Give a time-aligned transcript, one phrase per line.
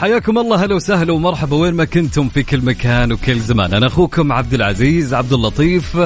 [0.00, 1.56] حياكم الله هلا وسهلا ومرحبا.
[1.56, 3.74] وين ما كنتم في كل مكان وكل زمان.
[3.74, 5.96] أنا أخوكم عبد العزيز عبد اللطيف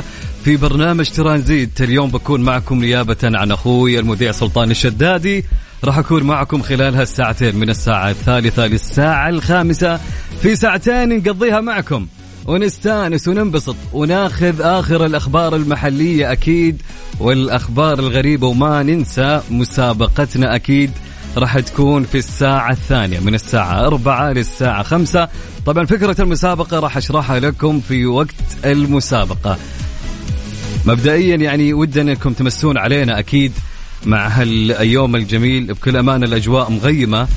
[0.45, 1.81] في برنامج ترانزيت.
[1.81, 5.45] اليوم بكون معكم نيابة عن أخوي المذيع سلطان الشدادي.
[5.85, 10.01] راح أكون معكم خلال هالساعتين من الساعة الثالثة للساعة الخامسة.
[10.43, 12.07] في ساعتين نقضيها معكم.
[12.47, 16.83] ونستأنس وننبسط وناخذ آخر الأخبار المحلية أكيد
[17.21, 20.91] والأخبار الغريبة وما ننسى مسابقتنا أكيد.
[21.37, 25.29] راح تكون في الساعة الثانية من الساعة أربعة للساعة خمسة.
[25.67, 29.59] طبعا فكرة المسابقة راح أشرحها لكم في وقت المسابقة.
[30.87, 33.53] مبدئيا يعني ودنا انكم تمسون علينا أكيد
[34.07, 35.75] مع هاليوم الجميل.
[35.75, 37.29] بكل امانه الأجواء مغيمة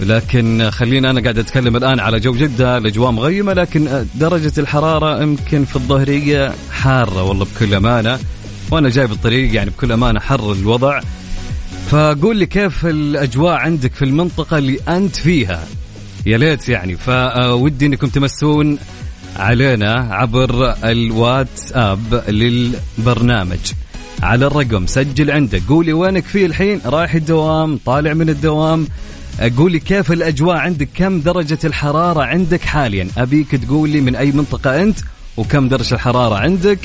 [0.00, 2.78] لكن خلينا أنا قاعد أتكلم الآن على جو جدة.
[2.78, 8.18] الأجواء مغيمة لكن درجة الحرارة يمكن في الظهرية حارة والله بكل أمانة.
[8.70, 11.00] وأنا جاي بالطريق يعني بكل أمانة حر الوضع.
[11.90, 15.64] فقول لي كيف الأجواء عندك في المنطقة اللي أنت فيها؟
[16.26, 16.96] يا ليت يعني.
[16.96, 18.78] فودي إنكم تمسون
[19.36, 23.72] علينا عبر الواتساب للبرنامج.
[24.22, 25.62] على الرقم سجل عندك.
[25.68, 28.86] قولي وينك فيه الحين؟ رايح الدوام طالع من الدوام.
[29.56, 34.82] قولي كيف الأجواء عندك؟ كم درجة الحرارة عندك حاليا؟ أبيك تقول لي من أي منطقة
[34.82, 34.98] أنت
[35.36, 36.78] وكم درجة الحرارة عندك.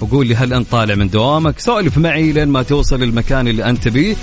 [0.00, 3.88] وقول لي هل أنت طالع من دوامك؟ سولف معي لين ما توصل المكان اللي أنت
[3.88, 4.16] بيه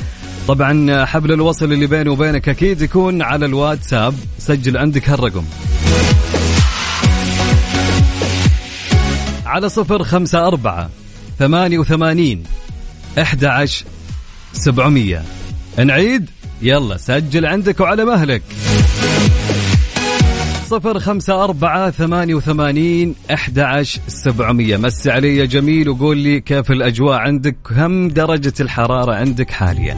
[0.47, 4.15] طبعا حبل الوصل اللي بيني وبينك أكيد يكون على الواتساب.
[4.39, 5.43] سجل عندك هالرقم.
[9.45, 10.89] على صفر خمسة أربعة
[11.39, 12.43] ثمانية وثمانين
[13.21, 13.85] أحد عشر
[14.53, 15.23] سبعمية.
[15.77, 16.29] نعيد؟
[16.61, 18.41] يلا سجل عندك وعلى مهلك.
[20.67, 24.77] صفر خمسة أربعة ثمانية وثمانين أحد عشر سبعمية.
[24.77, 29.97] مس علي جميل وقول لي كيف الأجواء عندك؟ كم درجة الحرارة عندك حاليا.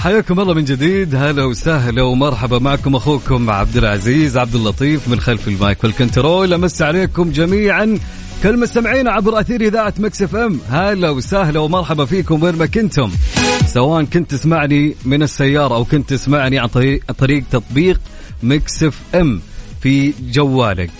[0.00, 1.14] حياكم الله من جديد.
[1.14, 6.52] هلا وسهلا ومرحبا معكم أخوكم عبد العزيز عبد اللطيف من خلف ال mic وال control.
[6.52, 7.98] أمسي عليكم جميعا
[8.42, 10.60] كل مستمعينا عبر أثير إذاعة Mix FM.
[10.70, 13.10] هلا وسهلا ومرحبا فيكم وين ما كنتم.
[13.66, 18.00] سواء كنت تسمعني من السيارة أو كنت تسمعني عن طريق طريق تطبيق
[18.42, 19.40] Mix FM
[19.82, 20.90] في جوالك.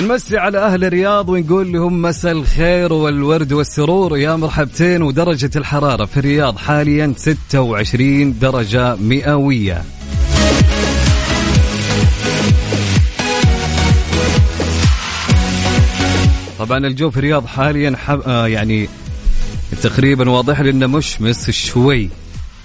[0.00, 4.18] نمسي على أهل الرياض ونقول لهم مساء الخير والورد والسرور.
[4.18, 9.82] يا مرحبتين ودرجة الحرارة في الرياض حاليا 26 درجة مئوية.
[16.58, 18.20] طبعا الجو في الرياض حاليا حب...
[18.26, 18.88] آه يعني
[19.82, 22.08] تقريبا واضح لي انه مشمس شوي.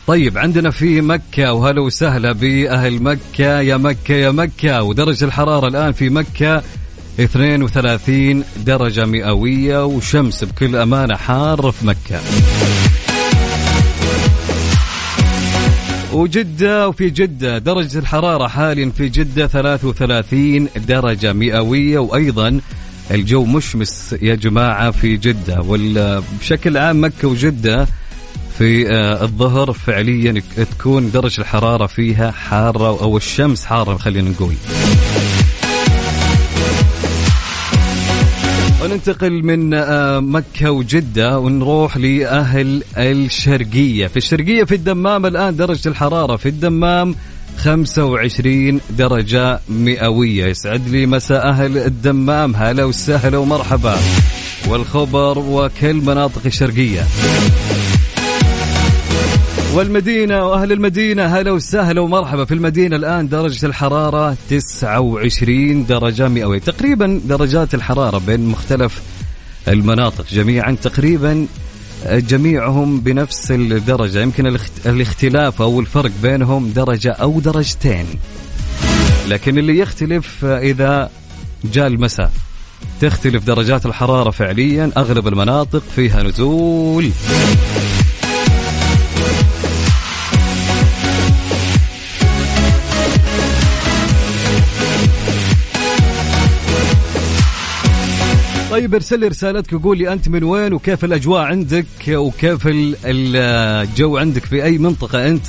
[0.07, 3.59] طيب عندنا في مكة وهلا وسهلا بأهل مكة.
[3.61, 6.63] يا مكة يا مكة ودرجة الحرارة الآن في مكة
[7.19, 12.19] 32 درجة مئوية وشمس بكل أمانة حار في مكة.
[16.13, 22.59] وجدة وفي جدة درجة الحرارة حاليا في جدة 33 درجة مئوية وأيضا
[23.11, 25.61] الجو مشمس يا جماعة في جدة.
[25.67, 27.87] وبشكل عام مكة وجدة
[28.57, 34.53] في آه، الظهر فعليا تكون درجة الحرارة فيها حارة أو الشمس حارة خلينا نقول.
[38.83, 44.07] وننتقل من آه، مكة وجدة ونروح لأهل الشرقية.
[44.07, 47.15] في الشرقية في الدمام الآن درجة الحرارة في الدمام
[47.57, 50.45] 25 درجة مئوية.
[50.45, 52.55] يسعد لي مساء أهل الدمام.
[52.55, 53.97] هلا وسهلا ومرحبا.
[54.67, 57.03] والخبر وكل مناطق الشرقية.
[59.77, 66.59] والمدينة وأهل المدينة هلا وسهلا ومرحبا في المدينة الآن درجة الحرارة 29 درجة مئوية.
[66.59, 69.01] تقريبا درجات الحرارة بين مختلف
[69.67, 71.47] المناطق جميعا تقريبا
[72.05, 74.21] جميعهم بنفس الدرجة.
[74.21, 78.05] يمكن الاخت- الاختلاف أو الفرق بينهم درجة أو درجتين.
[79.27, 81.09] لكن اللي يختلف إذا
[81.63, 82.31] جاء المساء
[83.01, 87.11] تختلف درجات الحرارة فعليا أغلب المناطق فيها نزول.
[98.73, 103.35] طيب ارسل لي رسالتك وقول لي أنت من وين وكيف الأجواء عندك وكيف ال- ال-
[103.89, 105.45] الجو عندك في أي منطقة أنت.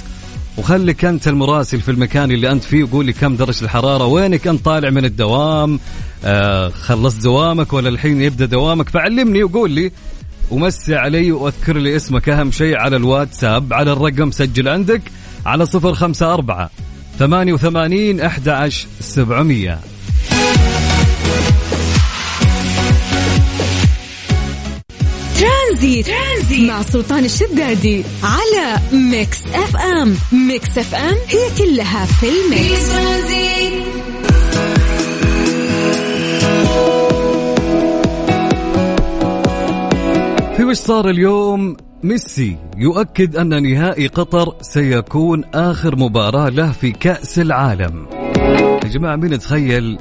[0.59, 4.65] وخليك أنت المراسل في المكان اللي أنت فيه وقول لي كم درجة الحرارة وينك أنت
[4.65, 5.81] طالع من الدوام؟
[6.25, 9.93] آه خلصت دوامك ولا الحين يبدأ دوامك؟ فعلمني وقول لي
[10.51, 15.03] ومسي علي وأذكر لي اسمك أهم شيء على الواتساب على الرقم سجل عندك
[15.47, 16.71] على صفر خمسة أربعة
[17.19, 19.79] ثمانية وثمانين أحد عشر سبعمية.
[25.35, 26.07] ترانزيت.
[26.07, 26.71] ترانزيت.
[26.71, 30.17] مع سلطان الشدادي على Mix FM.
[30.33, 33.85] Mix FM هي كلها في في ال mix ترانزيت.
[40.57, 47.39] في وش صار اليوم؟ ميسي يؤكد أن نهائي قطر سيكون آخر مباراة له في كأس
[47.39, 48.07] العالم.
[48.85, 49.99] يا جماعة مين يتخيل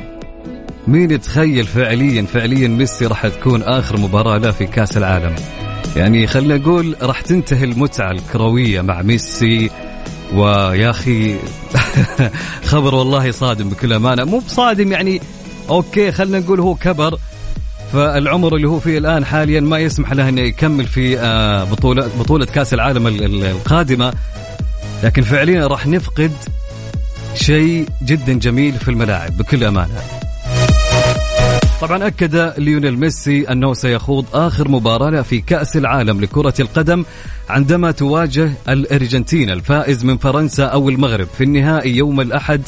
[0.88, 5.36] مين يتخيل فعليا فعليا ميسي راح تكون آخر مباراة له في كأس العالم؟
[5.96, 9.70] يعني خلينا نقول راح تنتهي المتعة الكروية مع ميسي
[10.34, 11.36] ويا أخي
[12.72, 14.24] خبر والله صادم بكل أمانة.
[14.24, 15.22] مو بصادم يعني
[15.70, 17.18] okay خلينا نقول هو كبر
[17.94, 22.46] فالعمر اللي هو فيه الآن حاليا ما يسمح له إنه يكمل في آه، بطولة بطولة
[22.46, 24.14] كأس العالم ال- ال- القادمة.
[25.04, 26.32] لكن فعليا راح نفقد
[27.36, 30.02] شيء جدا جميل في الملاعب بكل أمانة.
[31.84, 37.06] طبعا أكد ليونيل ميسي أنه سيخوض آخر مباراة له في كأس العالم لكرة القدم
[37.50, 42.62] عندما تواجه الأرجنتين الفائز من فرنسا أو المغرب في النهائي يوم الأحد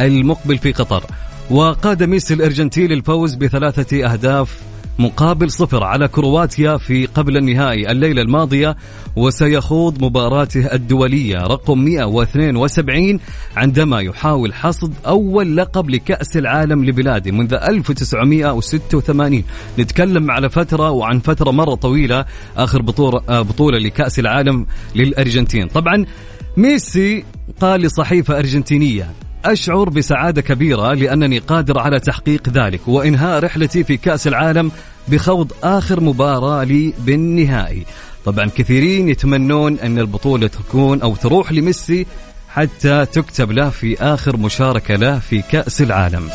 [0.00, 1.04] المقبل في قطر.
[1.50, 4.58] وقاد ميسي الارجنتين للفوز بثلاثة أهداف
[4.98, 8.76] مقابل صفر على كرواتيا في قبل النهائي الليلة الماضية
[9.16, 13.20] وسيخوض مباراته الدولية رقم 172
[13.56, 19.44] عندما يحاول حصد أول لقب لكأس العالم لبلاده منذ 1986
[19.78, 22.24] نتكلم على فترة وعن فترة مرة طويلة
[22.56, 25.68] آخر بطولة, آه، لكأس العالم للأرجنتين.
[25.68, 26.06] طبعا
[26.56, 27.24] ميسي
[27.60, 34.26] قال لصحيفة أرجنتينية أشعر بسعادة كبيرة لأنني قادر على تحقيق ذلك وإنهاء رحلتي في كأس
[34.26, 34.70] العالم
[35.08, 37.86] بخوض آخر مباراة لي بالنهائي.
[38.24, 42.06] طبعا كثيرين يتمنون أن البطولة تكون أو تروح لميسي
[42.48, 46.28] حتى تكتب له في آخر مشاركة له في كأس العالم.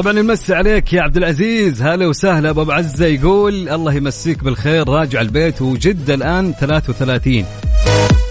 [0.00, 1.82] طبعا نمسي عليك يا عبد العزيز.
[1.82, 2.50] هلا وسهلا.
[2.50, 7.44] أبو عزة يقول الله يمسيك بالخير راجع البيت وجده الآن 33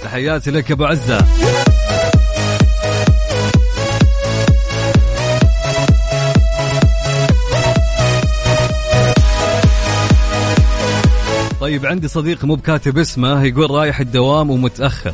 [0.03, 1.25] تحياتي لك يا أبو عزة.
[11.61, 15.13] طيب عندي صديق مو بكاتب اسمه يقول رايح الدوام ومتأخر.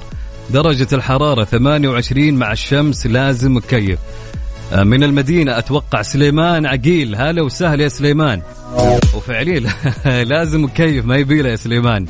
[0.50, 4.00] درجة الحرارة 28 مع الشمس لازم مكيف.
[4.74, 5.58] من المدينة.
[5.58, 7.16] أتوقع سليمان عقيل.
[7.16, 8.42] هلا وسهلا يا سليمان.
[9.16, 9.62] وفعليا
[10.24, 12.06] لازم مكيف ما يبيله يا سليمان.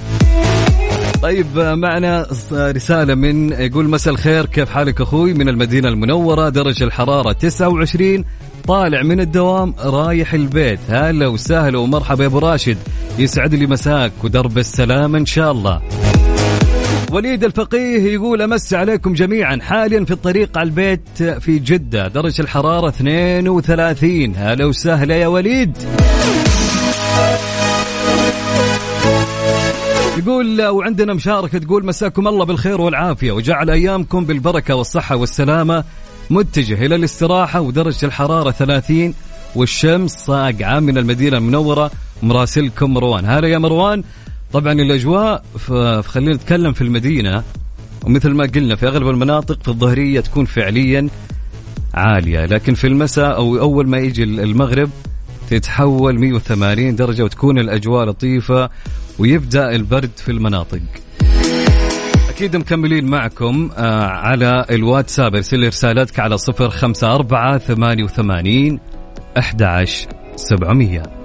[1.21, 4.45] طيب آه، معنا ص- رسالة من يقول مساء الخير.
[4.45, 8.25] كيف حالك أخوي؟ من المدينة المنورة درجة الحرارة 29
[8.67, 10.79] طالع من الدوام رايح البيت.
[10.89, 12.77] هلا وسهلا ومرحبا يا أبو راشد.
[13.19, 15.81] يسعد لي مساك ودرب السلام إن شاء الله.
[17.11, 19.59] وليد الفقيه يقول أمس عليكم جميعا.
[19.61, 25.77] حاليا في الطريق على البيت في جدة درجة الحرارة 32 هلا وسهلا يا وليد.
[30.17, 35.83] يقول وعندنا مشاركة تقول مساكم الله بالخير والعافية وجعل أيامكم بالبركة والصحة والسلامة.
[36.29, 39.13] متجه إلى الاستراحة ودرجة الحرارة 30
[39.55, 41.91] والشمس صاقعة من المدينة المنورة
[42.23, 43.25] مراسلكم مروان.
[43.25, 44.03] هلا يا مروان.
[44.55, 47.43] طبعا الأجواء فخلينا نتكلم في المدينة.
[48.05, 51.09] ومثل ما قلنا في أغلب المناطق في الظهرية تكون فعليا
[51.93, 52.45] عالية.
[52.45, 54.89] لكن في المساء أو أول ما يجي المغرب
[55.49, 58.69] تتحول 180 درجة وتكون الأجواء لطيفة
[59.19, 60.81] ويبدأ البرد في المناطق.
[62.29, 65.35] أكيد مكملين معكم آه، على الواتساب.
[65.35, 68.79] ارسل رسالتك على 054 88
[69.37, 71.24] 11 700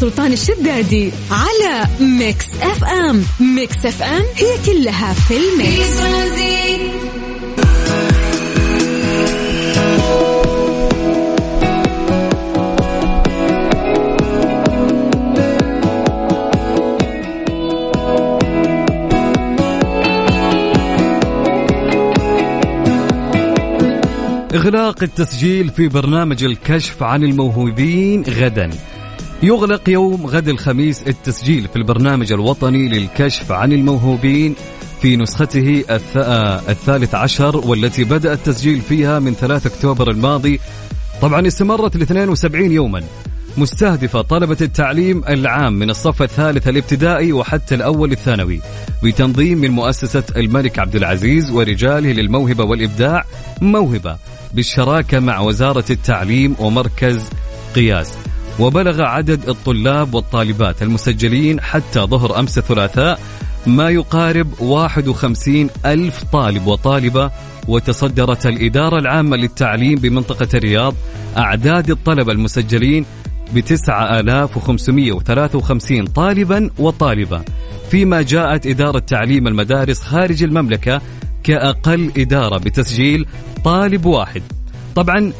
[0.00, 6.00] سلطان الشدادي على Mix FM Mix FM هي كلها في ال mix.
[24.54, 28.70] إغلاق التسجيل في برنامج الكشف عن الموهوبين غدا.
[29.42, 34.54] يغلق يوم غد الخميس التسجيل في البرنامج الوطني للكشف عن الموهوبين
[35.02, 35.84] في نسخته
[36.16, 40.60] آه، الثالث عشر والتي بدأ التسجيل فيها من 3 أكتوبر الماضي.
[41.22, 43.02] طبعا استمرت ل 72 يوما.
[43.56, 48.60] مستهدفة طلبة التعليم العام من الصف الثالث الابتدائي وحتى الأول الثانوي
[49.02, 53.24] بتنظيم من مؤسسة الملك عبد العزيز ورجاله للموهبة والإبداع
[53.60, 54.16] موهبة
[54.54, 57.30] بالشراكة مع وزارة التعليم ومركز
[57.74, 58.12] قياس.
[58.58, 63.20] وبلغ عدد الطلاب والطالبات المسجلين حتى ظهر أمس الثلاثاء
[63.66, 67.30] ما يقارب 51 ألف طالب وطالبة
[67.68, 70.94] وتصدرت الإدارة العامة للتعليم بمنطقة الرياض
[71.36, 73.06] أعداد الطلبة المسجلين
[73.54, 77.42] ب 9553 طالبا وطالبة
[77.90, 81.00] فيما جاءت إدارة تعليم المدارس خارج المملكة
[81.44, 83.26] كأقل إدارة بتسجيل
[83.64, 84.42] طالب واحد.
[84.94, 85.32] طبعا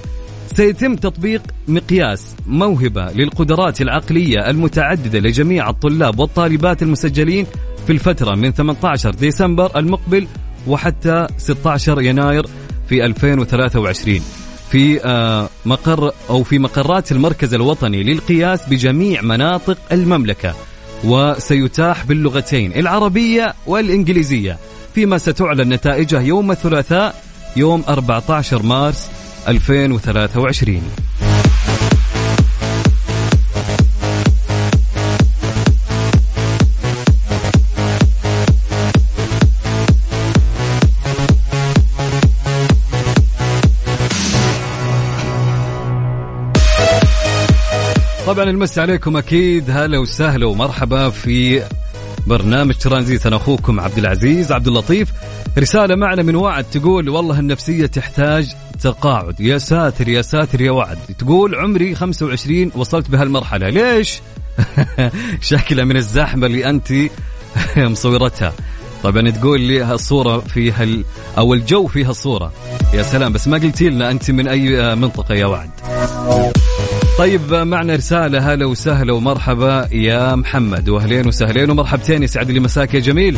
[0.57, 7.47] سيتم تطبيق مقياس موهبة للقدرات العقلية المتعددة لجميع الطلاب والطالبات المسجلين
[7.87, 10.27] في الفترة من 18 ديسمبر المقبل
[10.67, 12.47] وحتى 16 يناير
[12.89, 14.21] في 2023
[14.71, 20.55] في آه، مقر أو في مقرات المركز الوطني للقياس بجميع مناطق المملكة
[21.05, 24.59] وسيتاح باللغتين العربية والإنجليزية
[24.95, 27.23] فيما ستعلن نتائجه يوم الثلاثاء
[27.57, 30.83] يوم 14 مارس 2023
[48.27, 49.71] طبعا المس عليكم أكيد.
[49.71, 51.63] هلا وسهلا ومرحبا في
[52.27, 55.09] برنامج ترانزيت أنا أخوكم عبد العزيز عبد اللطيف.
[55.59, 59.41] رسالة معنا من وعد تقول والله النفسية تحتاج تقاعد.
[59.41, 60.99] يا ساتر يا ساتر يا وعد.
[61.19, 63.69] تقول عمري 25 وصلت بهالمرحلة.
[63.69, 64.21] ليش؟
[65.41, 66.93] شكلة من الزحمة اللي أنت
[67.77, 68.53] مصورتها.
[69.03, 70.87] طبعا تقول لي هالصورة فيها.
[71.39, 72.53] أو الجو فيها الصورة
[72.95, 75.71] يا سلام بس ما قلتي لنا أنت من أي منطقة يا وعد.
[77.19, 78.55] طيب معنا رسالة.
[78.55, 80.89] هلا وسهلا ومرحبا يا محمد.
[80.89, 82.23] وأهلين وسهلين ومرحبتين.
[82.23, 83.37] يسعد لي مساك يا جميل.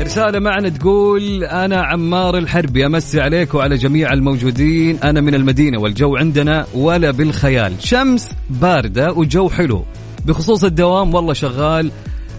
[0.00, 2.86] رسالة معنا تقول أنا عمار الحربي.
[2.86, 4.98] أمسي عليك وعلى جميع الموجودين.
[5.04, 7.72] أنا من المدينة والجو عندنا ولا بالخيال.
[7.80, 9.84] شمس باردة وجو حلو.
[10.26, 11.90] بخصوص الدوام والله شغال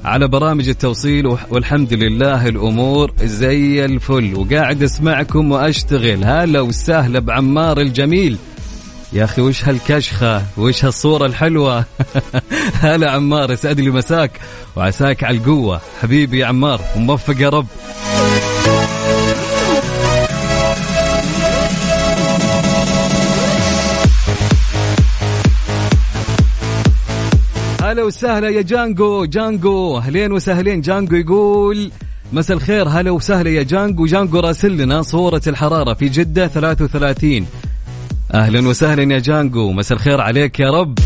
[0.06, 4.36] على برامج التوصيل والحمد لله الأمور زي الفل.
[4.36, 6.24] وقاعد أسمعكم وأشتغل.
[6.24, 8.38] هلا وسهلا بعمار الجميل.
[9.14, 11.86] يا أخي وش هالكشخة؟ وش هالصورة الحلوة؟
[12.82, 14.32] هلا عمار يسعد لي مساك.
[14.76, 15.82] وعساك على القوة.
[16.02, 17.66] حبيبي يا عمار وموفق يا رب.
[27.82, 29.26] هلا وسهلا يا جانجو.
[29.26, 30.82] جانجو أهلين وسهلين.
[30.82, 31.92] جانجو يقول
[32.34, 32.90] مساء الخير.
[32.90, 34.06] هلا وسهلا يا جانجو.
[34.06, 37.48] جانجو راسل لنا صورة الحرارة في جدة 33
[38.34, 39.72] أهلا وسهلا يا جانجو.
[39.72, 41.00] مساء الخير عليك يا رب.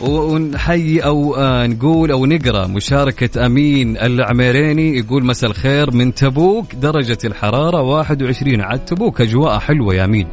[0.00, 7.18] ونحيي أو آه نقول أو نقرأ مشاركة أمين العميريني يقول مساء الخير من تبوك درجة
[7.24, 10.28] الحرارة 21 عاد تبوك أجواء حلوة يا أمين.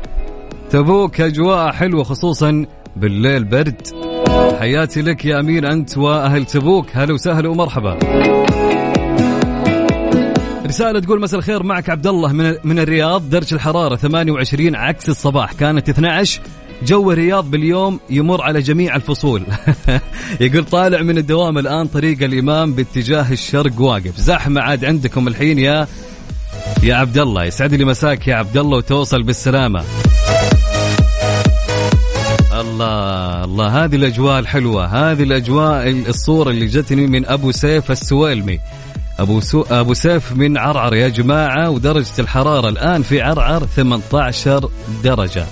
[0.69, 3.81] تبوك أجواء حلوة خصوصا بالليل برد.
[4.60, 6.86] حياتي لك يا أمين أنت وأهل تبوك.
[6.93, 7.98] هلا وسهلا ومرحبا.
[10.75, 15.53] رسالة تقول مساء الخير معك عبد الله من من الرياض درجة الحرارة 28 عكس الصباح
[15.53, 16.41] كانت 12
[16.84, 19.44] جو الرياض باليوم يمر على جميع الفصول.
[20.41, 24.17] يقول طالع من الدوام الآن طريق الإمام باتجاه الشرق واقف.
[24.17, 25.88] زحمة عاد عندكم الحين يا
[26.84, 29.84] يا عبد الله يسعد لي مساك يا عبد الله وتوصل بالسلامة.
[32.53, 33.84] الله الله.
[33.84, 38.60] هذه الأجواء الحلوة هذه الأجواء الصورة اللي جتني من أبو سيف السويلمي.
[39.19, 39.65] أبو سو...
[39.72, 44.69] أبو سيف من عرعر يا جماعة ودرجة الحرارة الآن في عرعر 18
[45.03, 45.45] درجة.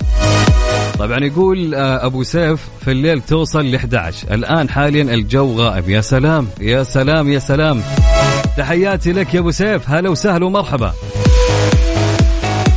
[0.98, 6.00] طبعا يقول آه، أبو سيف في الليل توصل ل 11 الآن حاليا الجو غائم يا
[6.00, 7.82] سلام يا سلام يا سلام.
[8.56, 9.90] تحياتي لك يا أبو سيف.
[9.90, 10.92] هلا وسهلا ومرحبا.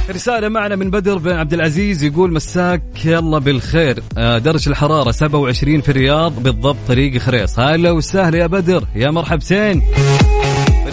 [0.09, 4.03] رسالة معنا من بدر بن عبد العزيز يقول مساك يلا بالخير.
[4.17, 7.59] آه، درجة الحرارة 27 في الرياض بالضبط طريق خريص.
[7.59, 9.81] هلا وسهلا يا بدر يا مرحبتين.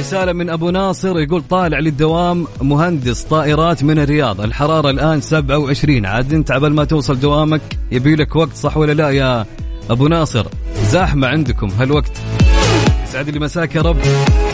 [0.05, 6.33] رسالة من أبو ناصر يقول طالع للدوام مهندس طائرات من الرياض الحرارة الآن 27 عاد
[6.33, 7.61] أنت عبال ما توصل دوامك
[7.93, 9.47] يبي لك وقت صح ولا لا يا
[9.91, 10.47] أبو ناصر؟
[10.91, 12.13] زحمة عندكم هالوقت.
[13.05, 13.97] يسعد لي مساك يا رب.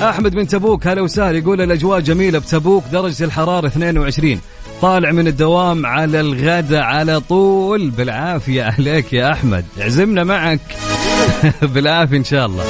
[0.02, 1.38] أحمد من تبوك هلا وسهلا.
[1.38, 4.40] يقول الأجواء جميلة بتبوك درجة الحرارة 22
[4.82, 7.90] طالع من الدوام على الغداء على طول.
[7.90, 9.64] بالعافية عليك يا أحمد.
[9.78, 10.76] عزمنا معك.
[11.74, 12.64] بالعافية إن شاء الله.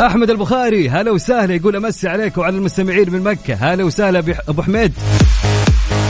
[0.00, 4.92] أحمد البخاري هلا وسهلا يقول أمسي عليك وعلى المستمعين من مكة هلا وسهلا أبو حميد.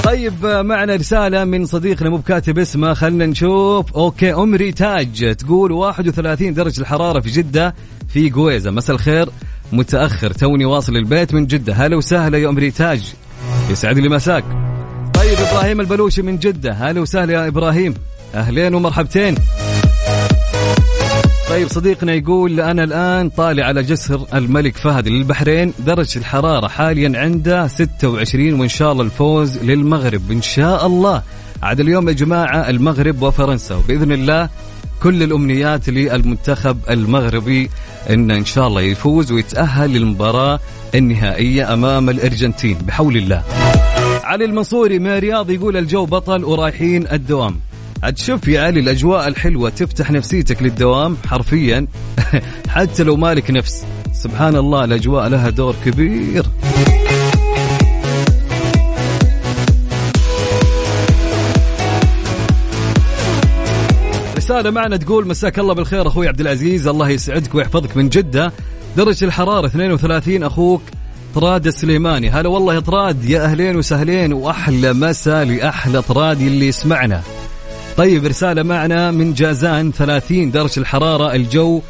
[0.04, 3.92] طيب معنا رسالة من صديقنا مو بكاتب اسمه خلنا نشوف.
[3.96, 7.74] okay ام ريتاج تقول 31 درجة الحرارة في جدة
[8.08, 9.28] في قويزة مساء الخير
[9.72, 11.72] متأخر توني واصل البيت من جدة.
[11.72, 13.14] هلا وسهلا يا ام ريتاج
[13.70, 14.44] يسعد لي مساك.
[15.14, 17.94] طيب إبراهيم البلوشي من جدة هلا وسهلا يا إبراهيم.
[18.34, 19.34] أهلين ومرحبتين.
[21.52, 27.68] طيب صديقنا يقول أنا الآن طالع على جسر الملك فهد للبحرين درجة الحرارة حاليا عنده
[27.68, 30.30] 26 وإن شاء الله الفوز للمغرب.
[30.30, 31.22] إن شاء الله.
[31.62, 33.74] عاد اليوم يا جماعة المغرب وفرنسا.
[33.74, 34.48] وبإذن الله
[35.02, 37.70] كل الأمنيات للمنتخب المغربي
[38.10, 40.60] إن إن شاء الله يفوز ويتأهل للمباراة
[40.94, 43.42] النهائية أمام الأرجنتين بحول الله.
[44.24, 47.56] علي المنصوري من الرياض يقول الجو بطل ورايحين الدوام.
[48.02, 51.86] عاد شوف يا علي الأجواء الحلوة تفتح نفسيتك للدوام حرفيا.
[52.68, 53.84] حتى لو مالك نفس.
[54.12, 56.46] سبحان الله الأجواء لها دور كبير.
[64.36, 66.86] رسالة معنا تقول مساك الله بالخير أخوي عبد العزيز.
[66.86, 68.52] الله يسعدك ويحفظك من جدة.
[68.96, 70.82] درجة الحرارة 32 أخوك
[71.34, 72.30] طراد السليماني.
[72.30, 73.24] هلا والله يا طراد.
[73.24, 77.22] يا أهلين وسهلين وأحلى مسا لأحلى طراد اللي يسمعنا.
[77.96, 81.80] طيب رسالة معنا من جازان 30 درجة الحرارة الجو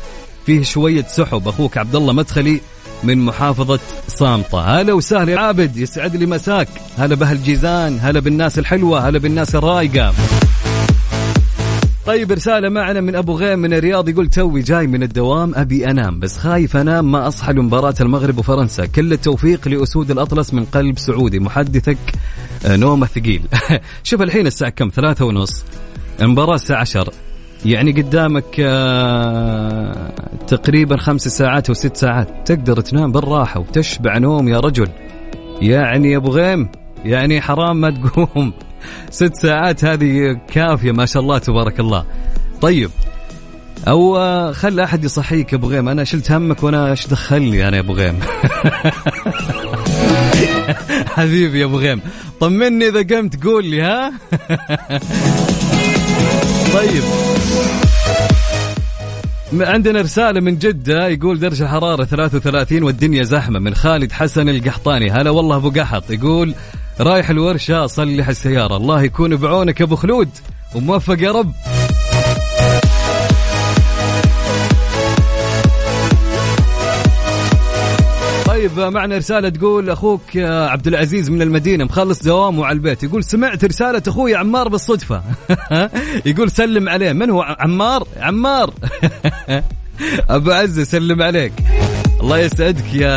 [0.47, 1.49] فيه شوية سحب.
[1.49, 2.61] أخوك عبد الله مدخلي
[3.05, 6.69] من محافظة صامطة هلا وسهلا يا عابد يسعد لي مساك.
[6.99, 10.15] هلا بهالجيزان هلا بالناس الحلوة هلا بالناس الرايقة
[12.07, 16.21] طيب رسالة معنا من أبو غيم من الرياض يقول توي جاي من الدوام أبي أنام
[16.21, 18.87] بس خايف أنام ما أصحى لمباراة المغرب وفرنسا.
[18.87, 21.39] كل التوفيق لأسود الأطلس من قلب سعودي.
[21.39, 21.99] محدثك
[22.67, 23.43] آه، نومة ثقيل.
[24.05, 25.65] شوف الحين الساعة كم؟ ثلاثة ونص.
[26.21, 27.13] المباراة الساعة 10
[27.65, 30.13] يعني قدامك آه
[30.47, 32.29] تقريبا خمس ساعات أو ست ساعات.
[32.45, 34.89] تقدر تنام بالراحة وتشبع نوم يا رجل.
[35.61, 36.69] يعني يا أبو غيم
[37.05, 38.53] يعني حرام ما تقوم.
[39.11, 42.05] ست ساعات هذه كافية ما شاء الله تبارك الله.
[42.61, 42.91] طيب
[43.89, 45.89] أو آه، خل أحد يصحيك يا أبو غيم.
[45.89, 48.21] أنا شلت همك وأنا إيش دخلني أنا يا أبو غيم؟
[51.17, 52.01] حبيبي يا أبو غيم.
[52.41, 54.13] طمني إذا قمت قول لي ها؟
[56.75, 57.03] طيب.
[59.61, 65.11] عندنا رسالة من جدة يقول درجة الحرارة 33 والدنيا زحمة من خالد حسن القحطاني.
[65.11, 66.11] هلا والله أبو قحط.
[66.11, 66.55] يقول
[67.01, 68.77] رايح الورشة أصلح السيارة.
[68.77, 70.29] الله يكون بعونك أبو خلود.
[70.75, 71.53] وموفق يا رب.
[78.63, 83.03] طيب معنا رسالة تقول أخوك عبد العزيز من المدينة مخلص دوامه على البيت.
[83.03, 85.23] يقول سمعت رسالة أخوي عمار بالصدفة.
[86.27, 87.13] يقول سلم عليه.
[87.13, 88.75] من هو؟ عمار؟ عمار.
[90.31, 91.53] أبو عزة سلم عليك.
[92.21, 93.13] الله يسعدك يا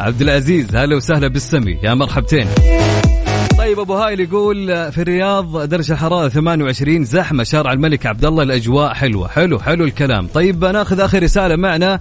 [0.00, 0.76] عبد العزيز.
[0.76, 1.78] هلا وسهلا بالسمي.
[1.82, 2.46] يا مرحبتين.
[3.58, 8.94] طيب أبو هايل يقول في الرياض درجة الحراره 28 زحمة شارع الملك عبد الله الأجواء
[8.94, 9.28] حلوة.
[9.28, 10.26] حلو حلو الكلام.
[10.26, 12.00] طيب ناخذ آخر رسالة معنا.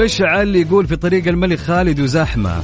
[0.00, 2.62] مشعل يقول في طريق الملك خالد وزحمة.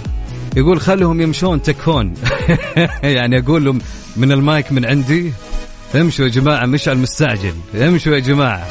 [0.57, 2.15] يقول خلهم يمشون تكفون
[3.03, 3.79] يعني أقول لهم
[4.17, 5.33] من المايك من عندي
[5.95, 7.55] امشوا يا جماعة مشعل مستعجل.
[7.75, 8.67] امشوا يا جماعة.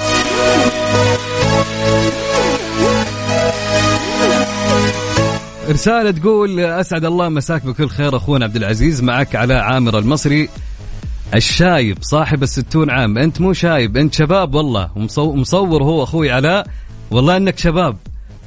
[5.69, 9.03] رسالة تقول أسعد الله مساك بكل خير أخونا عبد العزيز.
[9.03, 10.49] معك على عامر المصري.
[11.33, 13.17] الشايب صاحب الستون عام.
[13.17, 14.89] أنت مو شايب أنت شباب والله.
[15.15, 16.67] ومصور هو أخوي علاء.
[17.11, 17.97] والله أنك شباب.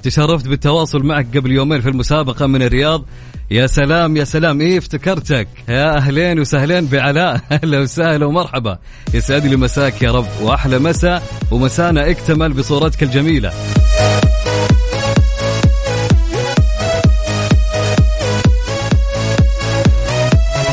[0.03, 3.05] تشرفت بالتواصل معك قبل يومين في المسابقة من الرياض.
[3.51, 4.61] يا سلام يا سلام.
[4.61, 5.49] إيه افتكرتك.
[5.69, 7.41] يا أهلين وسهلين بعلاء.
[7.53, 8.79] أهلا وسهلا ومرحبا.
[9.15, 10.27] يسعد لي مساك يا رب.
[10.43, 13.53] وأحلى مساء ومسانا اكتمل بصورتك الجميلة.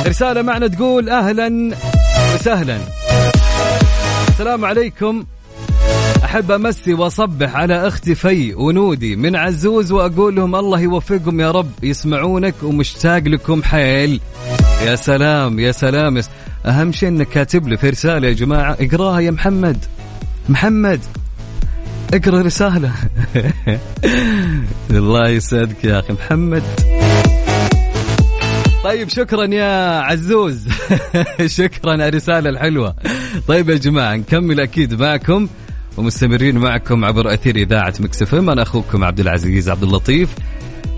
[0.08, 1.76] رسالة معنا تقول أهلا
[2.36, 2.80] وسهلا.
[4.30, 5.26] السلام عليكم.
[6.24, 9.16] أحب أمسي وأصبح على أختي في ونودي.
[9.16, 14.22] من عزوز وأقول لهم الله يوفقهم يا رب يسمعونك ومشتاق لكم حيل.
[14.86, 16.22] يا سلام يا سلام.
[16.66, 19.78] أهم شيء أنك كاتب لي في رسالة يا جماعة اقراها يا محمد.
[20.50, 21.00] محمد
[22.14, 22.92] اقرأ رسالة.
[24.92, 26.64] الله يسعدك يا أخي محمد.
[28.84, 30.68] طيب شكرا يا عزوز.
[31.46, 32.96] شكرا على الرسالة الحلوة.
[33.48, 35.48] طيب يا جماعة نكمل أكيد معكم.
[35.98, 40.30] ومستمرين معكم عبر أثير إذاعة مكسفم أنا أخوكم عبد العزيز عبد اللطيف.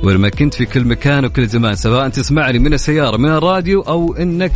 [0.03, 4.15] وين ما كنت في كل مكان وكل زمان سواء تسمعني من السيارة من الراديو أو
[4.15, 4.51] أنك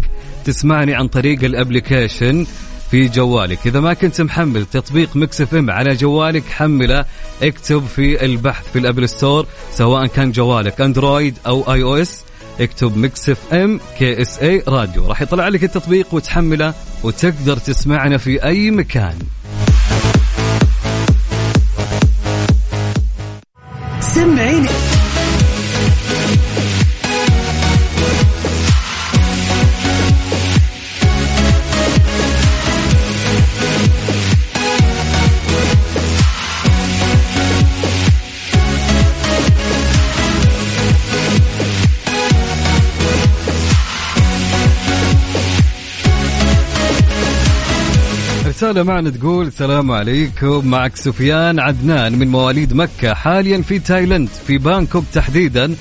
[0.45, 2.45] تسمعني عن طريق ال application
[2.91, 3.67] في جوالك.
[3.67, 7.05] إذا ما كنت محمل تطبيق Mix FM على جوالك حمله
[7.43, 12.23] اكتب في البحث في ال App Store سواء كان جوالك Android أو iOS
[12.59, 15.07] اكتب Mix FM KSA Radio.
[15.07, 16.73] راح يطلع لك التطبيق وتحمله
[17.03, 19.15] وتقدر تسمعنا في أي مكان.
[24.13, 24.80] It's amazing.
[48.71, 54.57] رسالة معنا تقول السلام عليكم معك سفيان عدنان من مواليد مكة حاليا في تايلاند في
[54.57, 55.75] بانكوك تحديدا.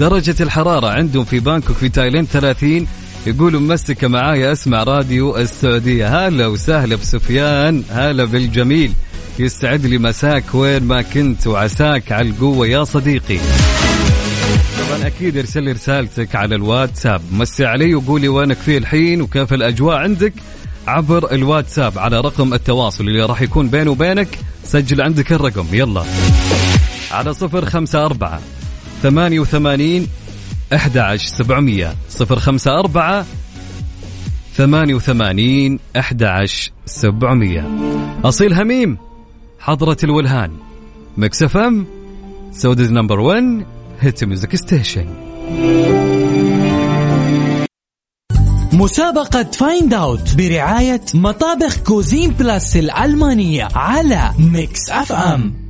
[0.00, 2.86] درجة الحرارة عندهم في بانكوك في تايلاند 30
[3.26, 6.26] يقولوا ممسكة معايا أسمع راديو السعودية.
[6.26, 8.92] هلا وسهلا بسفيان هلا بالجميل.
[9.38, 13.38] يسعد لي مساك وين ما كنت وعساك على القوة يا صديقي.
[14.78, 17.22] طبعا أكيد ارسل لي رسالتك على الواتساب.
[17.32, 20.32] مسي علي وقولي وينك فيه الحين وكيف الأجواء عندك.
[20.90, 24.38] عبر الواتساب على رقم التواصل اللي راح يكون بيني وبينك.
[24.64, 25.66] سجل عندك الرقم.
[25.72, 26.04] يلا.
[27.10, 28.40] على صفر خمسة أربعة
[29.02, 30.06] ثمانية وثمانين
[30.74, 31.94] أحد عشر سبعمية.
[32.08, 33.26] صفر خمسة أربعة
[34.56, 37.70] ثمانية وثمانين أحد عشر سبعمية.
[38.24, 38.98] أصيل هميم
[39.58, 40.50] حضرة الولهان.
[41.16, 41.84] Mix FM
[42.52, 43.66] Saudi's number 1
[44.00, 45.06] hit music station.
[48.72, 55.60] مسابقة Find Out برعاية مطابخ Cuisine Plus الألمانية على Mix FM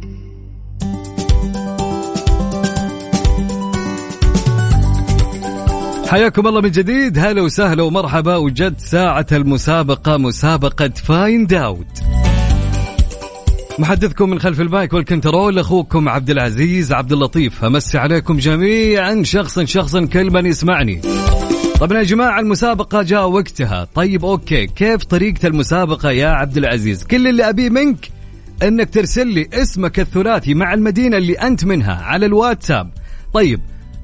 [6.08, 7.18] حياكم الله من جديد.
[7.18, 8.36] هلا وسهلا ومرحبا.
[8.36, 12.02] وجت ساعة المسابقة مسابقة Find Out
[13.78, 17.64] محدثكم من خلف ال mic وال control أخوكم عبد العزيز عبد اللطيف.
[17.64, 21.00] أمسي عليكم جميعا شخصا شخصا كل من يسمعني.
[21.80, 23.88] طبعا يا جماعة المسابقة جاء وقتها.
[23.94, 24.66] طيب okay.
[24.66, 28.10] كيف طريقة المسابقة يا عبد العزيز؟ كل اللي أبيه منك
[28.62, 32.90] أنك ترسل لي اسمك الثلاثي مع المدينة اللي أنت منها على الواتساب.
[33.32, 33.60] طيب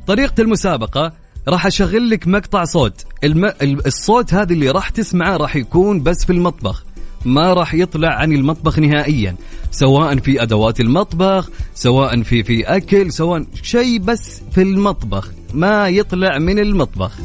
[0.06, 1.12] طريقة المسابقة
[1.48, 3.06] راح أشغل لك مقطع صوت.
[3.24, 3.52] الم...
[3.62, 6.85] الصوت هذا اللي راح تسمعه راح يكون بس في المطبخ.
[7.24, 9.36] ما راح يطلع عن المطبخ نهائيا
[9.70, 16.38] سواء في أدوات المطبخ سواء في في أكل سواء شيء بس في المطبخ ما يطلع
[16.38, 17.18] من المطبخ.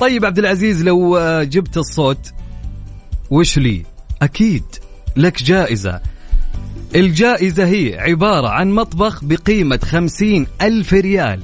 [0.00, 2.32] طيب عبد العزيز لو آه، جبت الصوت
[3.30, 3.82] وش لي؟
[4.22, 4.64] أكيد
[5.16, 6.00] لك جائزة.
[6.94, 11.40] الجائزة هي عبارة عن مطبخ بقيمة خمسين ألف ريال.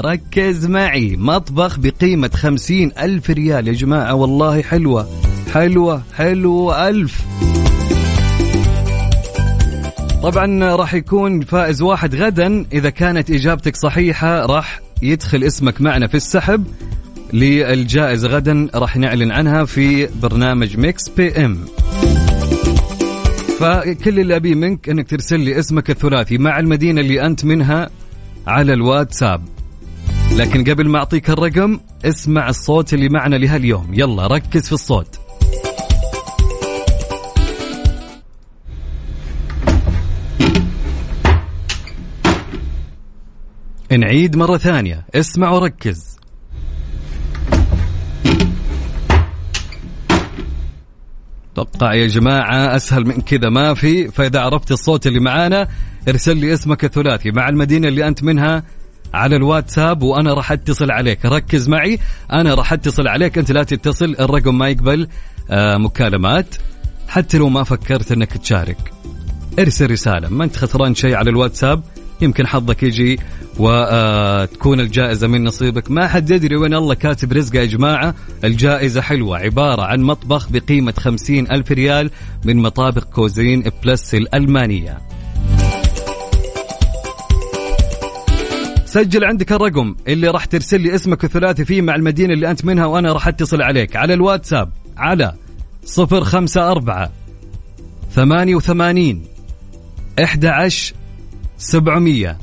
[0.00, 1.16] ركز معي.
[1.16, 3.68] مطبخ بقيمة خمسين ألف ريال.
[3.68, 5.08] يا جماعة والله حلوة.
[5.54, 7.22] حلوة حلوة ألف.
[10.22, 12.64] طبعا راح يكون فائز واحد غدا.
[12.72, 16.64] إذا كانت إجابتك صحيحة راح يدخل اسمك معنا في السحب
[17.32, 18.68] للجائزة غدا.
[18.74, 21.58] راح نعلن عنها في برنامج Mix PM.
[23.58, 27.90] فكل اللي أبيه منك أنك ترسل لي اسمك الثلاثي مع المدينة اللي أنت منها
[28.46, 29.57] على الواتساب.
[30.38, 33.90] لكن قبل ما أعطيك الرقم اسمع الصوت اللي معنا لهاليوم.
[33.94, 35.20] يلا ركز في الصوت.
[43.90, 45.06] نعيد مرة ثانية.
[45.14, 46.18] اسمع وركز.
[51.52, 53.48] أتوقع يا جماعة أسهل من كذا.
[53.48, 54.08] ما في.
[54.08, 55.68] فإذا عرفت الصوت اللي معانا
[56.08, 57.30] ارسل لي اسمك الثلاثي.
[57.30, 58.62] مع المدينة اللي أنت منها
[59.14, 61.26] على الواتساب وأنا راح أتصل عليك.
[61.26, 61.98] ركز معي
[62.32, 63.38] أنا راح أتصل عليك.
[63.38, 65.08] أنت لا تتصل الرقم ما يقبل
[65.50, 66.54] آه مكالمات.
[67.08, 68.92] حتى لو ما فكرت إنك تشارك.
[69.58, 71.82] ارسل رسالة ما أنت خسران شيء على الواتساب.
[72.20, 73.20] يمكن حظك يجي
[73.58, 75.90] وتكون الجائزة من نصيبك.
[75.90, 78.14] ما حد يدري وين الله كاتب رزقه يا جماعة.
[78.44, 82.10] الجائزة حلوة عبارة عن مطبخ بقيمة خمسين ألف ريال
[82.44, 84.98] من مطابخ Cuisine Plus الألمانية.
[88.98, 92.86] سجل عندك الرقم اللي راح ترسل لي اسمك الثلاثي فيه مع المدينة اللي أنت منها
[92.86, 93.96] وأنا راح أتصل عليك.
[93.96, 95.34] على الواتساب على
[95.84, 97.12] صفر خمسة أربعة
[98.14, 99.24] ثمانية وثمانين
[100.22, 100.94] إحدى عشر
[101.58, 102.38] سبعمية.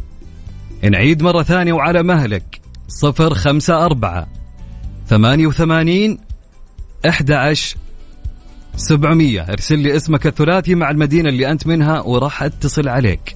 [0.83, 4.27] نعيد مرة ثانية وعلى مهلك صفر خمسة أربعة
[5.07, 6.17] ثمانية وثمانين
[7.09, 7.77] أحد عشر
[8.75, 13.35] سبعمية ارسل لي اسمك الثلاثي مع المدينة اللي أنت منها وراح أتصل عليك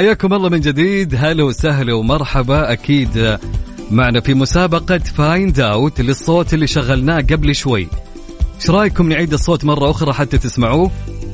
[0.00, 3.38] حياكم الله من جديد هلا وسهلا ومرحبا أكيد
[3.90, 7.88] معنا في مسابقة Find Out للصوت اللي شغلناه قبل شوي.
[8.56, 10.90] إيش رأيكم نعيد الصوت مرة أخرى حتى تسمعوه؟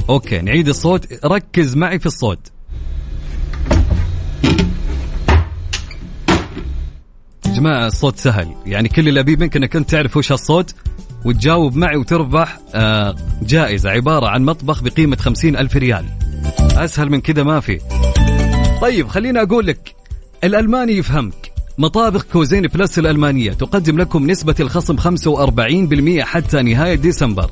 [0.09, 2.39] okay نعيد الصوت ركز معي في الصوت.
[7.47, 10.75] جماعة الصوت سهل يعني كل اللي أبيه منك أنك أنت تعرف وش هالصوت
[11.25, 16.05] وتجاوب معي وتربح آه، جائزة عبارة عن مطبخ بقيمة خمسين ألف ريال
[16.77, 17.81] أسهل من كذا ما في
[18.81, 19.95] طيب خليني أقول لك
[20.45, 21.53] الألماني يفهمك.
[21.79, 27.51] مطابخ Cuisine Plus الألمانية تقدم لكم نسبة الخصم 45% حتى نهاية ديسمبر.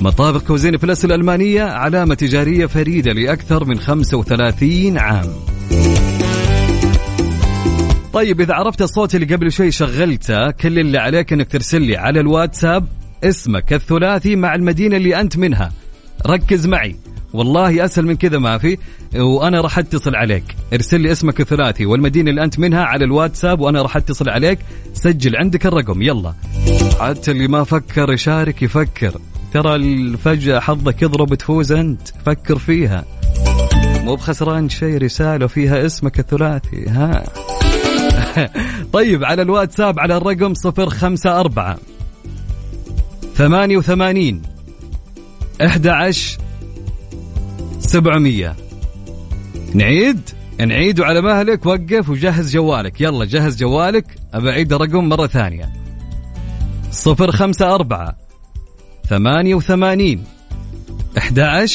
[0.00, 5.26] مطابخ Cuisine Plus الألمانية علامة تجارية فريدة لأكثر من 35 عام.
[8.12, 12.20] طيب إذا عرفت الصوت اللي قبل شوي شغلته كل اللي عليك أنك ترسل لي على
[12.20, 12.86] الواتساب
[13.24, 15.72] اسمك الثلاثي مع المدينة اللي أنت منها.
[16.26, 16.96] ركز معي.
[17.32, 18.78] والله أسهل من كذا ما في.
[19.16, 20.44] وأنا راح أتصل عليك.
[20.72, 24.58] ارسل لي اسمك الثلاثي والمدينة اللي أنت منها على الواتساب وأنا راح أتصل عليك.
[24.94, 26.34] سجل عندك الرقم يلا.
[27.00, 29.20] حتى اللي ما فكر يشارك يفكر.
[29.52, 32.08] ترى فجأة حظك يضرب تفوز أنت.
[32.26, 33.04] فكر فيها.
[34.04, 36.86] مو بخسران شيء رسالة فيها اسمك الثلاثي.
[36.88, 37.24] ها.
[38.92, 41.78] طيب على الواتساب على الرقم صفر خمسة أربعة
[47.80, 48.56] ثمانية وثمانين أحد عشر سبعمية.
[49.74, 50.20] نعيد؟
[50.66, 53.00] نعيد وعلى مهلك وقف وجهز جوالك.
[53.00, 54.04] يلا جهز جوالك.
[54.34, 55.72] أبى أعيد الرقم مرة ثانية.
[56.90, 58.16] صفر خمسة أربعة
[59.08, 60.24] ثمانية وثمانين
[61.18, 61.66] أحد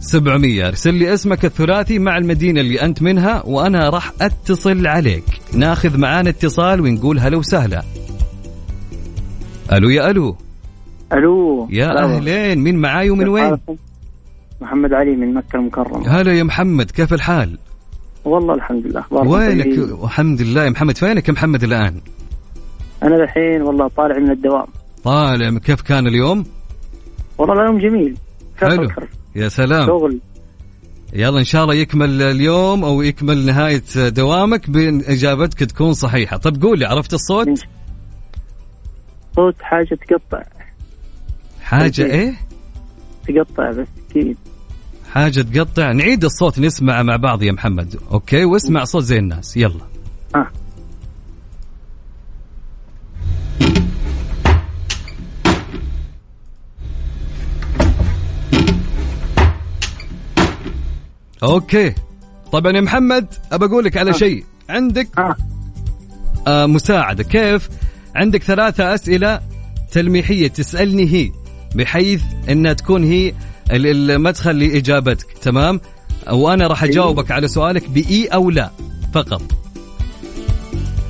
[0.00, 0.68] سبعمية.
[0.68, 5.24] ارسل لي اسمك الثلاثي مع المدينة اللي أنت منها وأنا راح أتصل عليك.
[5.52, 7.82] ناخذ معانا اتصال ونقول هلا وسهلا.
[9.72, 10.36] ألو يا ألو.
[11.12, 11.68] ألو.
[11.70, 12.04] يا.
[12.04, 12.58] أهلين.
[12.58, 13.58] مين معاي ومن وين؟
[14.60, 16.20] محمد علي من مكة المكرمة.
[16.20, 17.58] هلا يا محمد كيف الحال؟
[18.24, 19.00] والله الحمد لله.
[19.00, 19.66] أخباركم وينك؟
[20.04, 20.96] الحمد لله يا محمد.
[20.96, 22.00] فينك يا محمد الآن؟
[23.02, 24.66] أنا الحين والله طالع من الدوام.
[25.04, 25.58] طالع.
[25.58, 26.44] كيف كان اليوم؟
[27.38, 28.16] والله اليوم جميل.
[28.56, 28.88] حلو؟
[29.36, 29.86] يا سلام.
[29.86, 30.20] شغل.
[31.12, 36.36] يلا إن شاء الله يكمل اليوم أو يكمل نهاية دوامك بإن إجابتك تكون صحيحة.
[36.36, 37.48] طب قول لي عرفت الصوت؟
[39.36, 40.42] صوت حاجة تقطع.
[41.62, 42.34] حاجة إيه؟
[43.28, 44.36] تقطع بس أكيد
[45.12, 45.92] حاجة تقطع.
[45.92, 47.96] نعيد الصوت نسمع مع بعض يا محمد.
[48.12, 49.56] okay؟ واسمع صوت زي الناس.
[49.56, 49.80] يلا.
[50.34, 50.46] آه.
[61.42, 61.94] okay.
[62.52, 64.44] طبعا يا محمد أبى أقول لك على شيء.
[64.68, 65.36] عندك آه.
[66.46, 67.22] آه مساعدة.
[67.22, 67.68] كيف؟
[68.14, 69.40] عندك ثلاثة أسئلة
[69.92, 71.43] تلميحية تسألني هي.
[71.74, 73.32] بحيث إنها تكون هي
[73.70, 75.80] ال- المدخل لإجابتك تمام؟
[76.32, 78.70] وأنا راح أجاوبك على سؤالك بإي أو لا
[79.14, 79.42] فقط.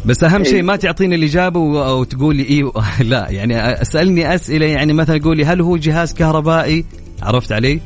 [0.07, 0.63] بس أهم شيء إيه.
[0.63, 2.71] ما تعطيني الإجابة وتقول لي إي
[3.11, 6.85] لا يعني أسألني أسئلة يعني مثلا قول لي هل هو جهاز كهربائي؟
[7.23, 7.81] عرفت علي؟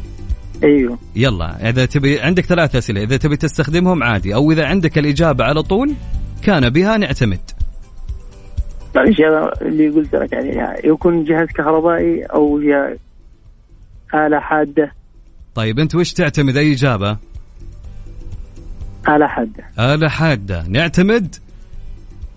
[0.64, 0.98] أيوه.
[1.16, 5.62] يلا إذا تبي عندك ثلاث أسئلة إذا تبي تستخدمهم عادي أو إذا عندك الإجابة على
[5.62, 5.94] طول
[6.42, 7.40] كان بها نعتمد.
[8.96, 12.96] هذا اللي قلت لك عليه يكون جهاز كهربائي أو جهاز
[14.14, 14.92] آلة حادة.
[15.54, 17.16] طيب أنت وش تعتمد؟ أي إجابة؟
[19.08, 19.64] آلة حادة.
[19.94, 20.64] آلة حادة.
[20.68, 21.36] نعتمد؟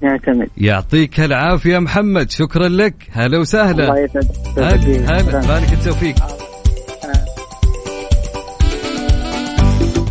[0.02, 0.50] نعتمد.
[0.58, 2.96] يعطيك العافية محمد شكرا لك.
[3.12, 4.58] هلا الله وسهلا يسعدك.
[4.58, 5.48] هلا هلا.
[5.48, 6.16] بارك التوفيق.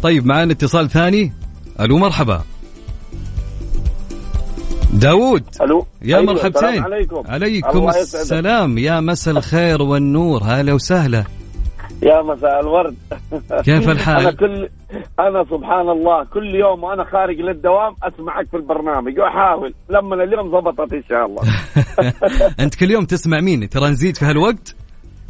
[0.02, 1.32] طيب معنا اتصال ثاني.
[1.80, 2.42] ألو مرحبا.
[4.94, 6.82] داوود ألو؟ يا أيوة، مرحبتين.
[6.82, 7.22] عليكم.
[7.26, 7.88] عليكم.
[7.88, 8.78] السلام.
[8.78, 10.42] يا مساء الخير والنور.
[10.44, 11.24] هلا وسهلا.
[12.02, 12.96] يا مساء الورد.
[13.64, 14.68] كيف الحال؟ أنا كل
[15.20, 19.74] أنا سبحان الله كل يوم وأنا خارج للدوام أسمعك في البرنامج وأحاول.
[19.90, 21.42] لما اليوم ضبطت إن شاء الله.
[22.64, 24.76] أنت كل يوم تسمع مين ترانزيت في هالوقت؟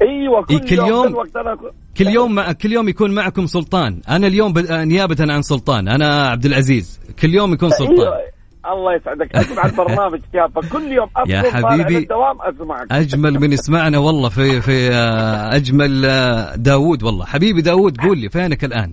[0.02, 1.58] أيوه كل, كل يوم, يوم؟ أنا
[1.98, 4.00] كل يوم مع كل يوم يكون معكم سلطان.
[4.08, 4.58] أنا اليوم ب...
[4.70, 5.88] نيابة عن سلطان.
[5.88, 7.00] أنا عبد العزيز.
[7.22, 7.98] كل يوم يكون سلطان.
[7.98, 9.36] أيوه الله يسعدك.
[9.36, 11.94] اسمع البرنامج كافه كل يوم يا ادخل طالع حبيبي.
[12.00, 12.86] للدوام أسمعك.
[12.92, 17.24] أجمل من يسمعنا والله في في آه، أجمل آه، داوود والله.
[17.24, 18.92] حبيبي داوود قول لي فينك الآن؟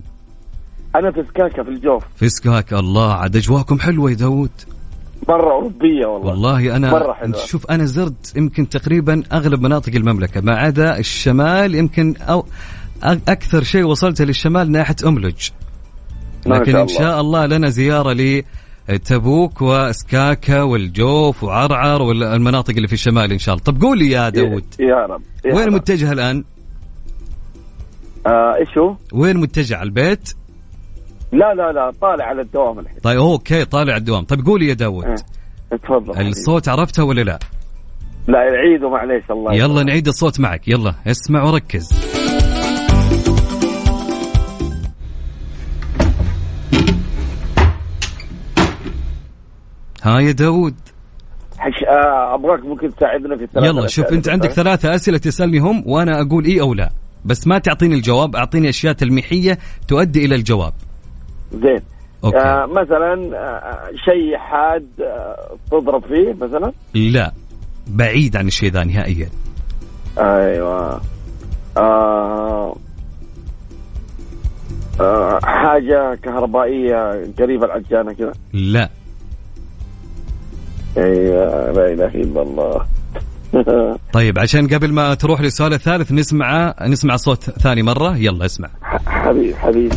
[0.96, 2.04] أنا في سكاكة في الجوف.
[2.16, 4.50] في سكاك الله عاد اجواكم حلوة يا داوود.
[5.28, 6.28] مرة أوروبية والله.
[6.30, 7.46] والله أنا مرة حلوة.
[7.46, 13.62] شوف أنا زرت يمكن تقريبا أغلب مناطق المملكة ما عدا الشمال يمكن أو أ- أكثر
[13.62, 15.48] شيء وصلت للشمال ناحية أملج.
[16.46, 17.46] ما لكن شاء إن شاء الله.
[17.46, 18.12] لنا زيارة
[18.88, 24.28] لتبوك وسكاكا والجوف وعرعر والمناطق اللي في الشمال إن شاء الله طب قول لي يا
[24.28, 25.72] داوود يا رب يا وين رب.
[25.72, 26.44] متجه الآن
[28.26, 30.34] آه إيش هو؟ وين متجه على البيت
[31.32, 34.74] لا لا لا طالع على الدوام الحين طيب okay طالع الدوام طيب قول لي يا
[34.74, 35.16] داوود آه.
[35.76, 36.26] تفضل.
[36.28, 37.38] الصوت عرفته ولا لا
[38.28, 39.82] لا عيدوا معليش الله يلا.
[39.82, 42.17] نعيد الصوت معك يلا اسمع وركز
[50.02, 50.74] ها يا داود
[51.58, 51.84] حش...
[51.88, 54.50] آه أبغاك ممكن تساعدنا في الثلاثة يلا شوف أنت عندك.
[54.50, 56.90] ثلاثة أسئلة تسألني هم وأنا أقول إي أو لا.
[57.24, 59.58] بس ما تعطيني الجواب أعطيني أشياء تلميحية
[59.88, 60.72] تؤدي إلى الجواب.
[61.52, 61.80] زين.
[62.24, 62.38] okay.
[62.38, 67.32] آه مثلا آه شيء حاد آه تضرب فيه مثلا؟ لا.
[67.86, 69.28] بعيد عن الشيء ذا نهائيا.
[70.18, 71.00] أيوه.
[71.76, 72.76] آه
[75.00, 78.90] آه حاجة كهربائية قريبة العجانة كذا؟ لا.
[80.96, 82.86] أيوه لا إله إلا الله.
[84.12, 88.16] طيب عشان قبل ما تروح للسؤال الثالث نسمع نسمع صوت ثاني مرة.
[88.16, 88.68] يلا اسمع.
[89.06, 89.96] حبيبي حبيبي.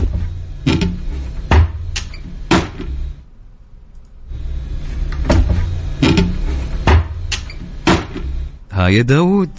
[8.71, 9.49] ها يا داود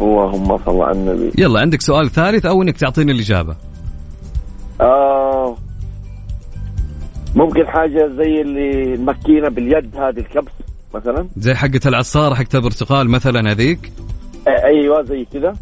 [0.00, 1.32] اللهم صل على النبي.
[1.38, 3.69] يلا عندك سؤال ثالث أو إنك تعطيني الإجابة؟
[7.50, 10.52] ممكن حاجة زي اللي المكينة باليد هذه الكبس
[10.94, 11.28] مثلا.
[11.36, 13.92] زي حقة العصارة حقة البرتقال مثلا هذيك؟
[14.48, 15.56] أيوه زي كذا.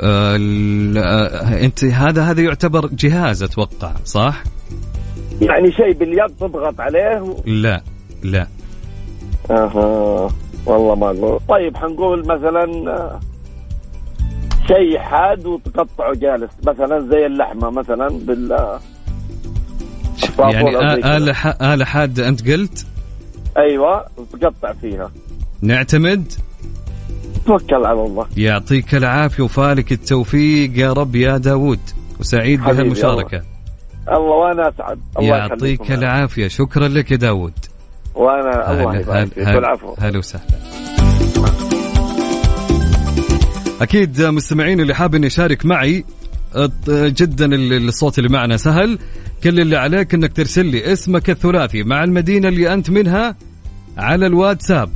[0.00, 0.36] آه
[0.96, 4.42] آه أنت هذا هذا يعتبر جهاز أتوقع صح؟
[5.40, 7.36] يعني شيء باليد تضغط عليه و...
[7.46, 7.82] لا
[8.22, 8.46] لا.
[9.50, 10.30] أها
[10.66, 11.40] والله ما أقول.
[11.48, 13.20] طيب حنقول مثلا
[14.66, 18.78] شيء حاد وتقطعه جالس مثلا زي اللحمة مثلا بال
[20.38, 21.16] يعني.
[21.16, 21.34] آلة
[21.74, 22.86] آلة حادة أنت قلت؟
[23.58, 25.10] أيوه وتقطع فيها
[25.62, 26.32] نعتمد؟
[27.46, 28.26] توكل على الله.
[28.36, 31.80] يعطيك العافية وفالك التوفيق يا رب يا داود
[32.20, 33.42] وسعيد بهالمشاركة.
[34.08, 34.18] الله.
[34.20, 34.98] وأنا أسعد.
[35.18, 35.92] الله يعطيك.
[35.92, 36.48] العافية.
[36.48, 37.52] شكرا لك يا داود
[38.14, 39.46] وأنا الله يبارك فيك.
[39.48, 39.94] والعفو.
[39.98, 40.44] هلا وسهلا.
[43.80, 46.04] أكيد مستمعين اللي حاب انه يشارك معي
[46.90, 48.98] جدا ال- الصوت اللي معنا سهل.
[49.44, 53.36] كل اللي عليك إنك ترسل لي اسمك الثلاثي مع المدينة اللي أنت منها
[53.96, 54.90] على الواتساب.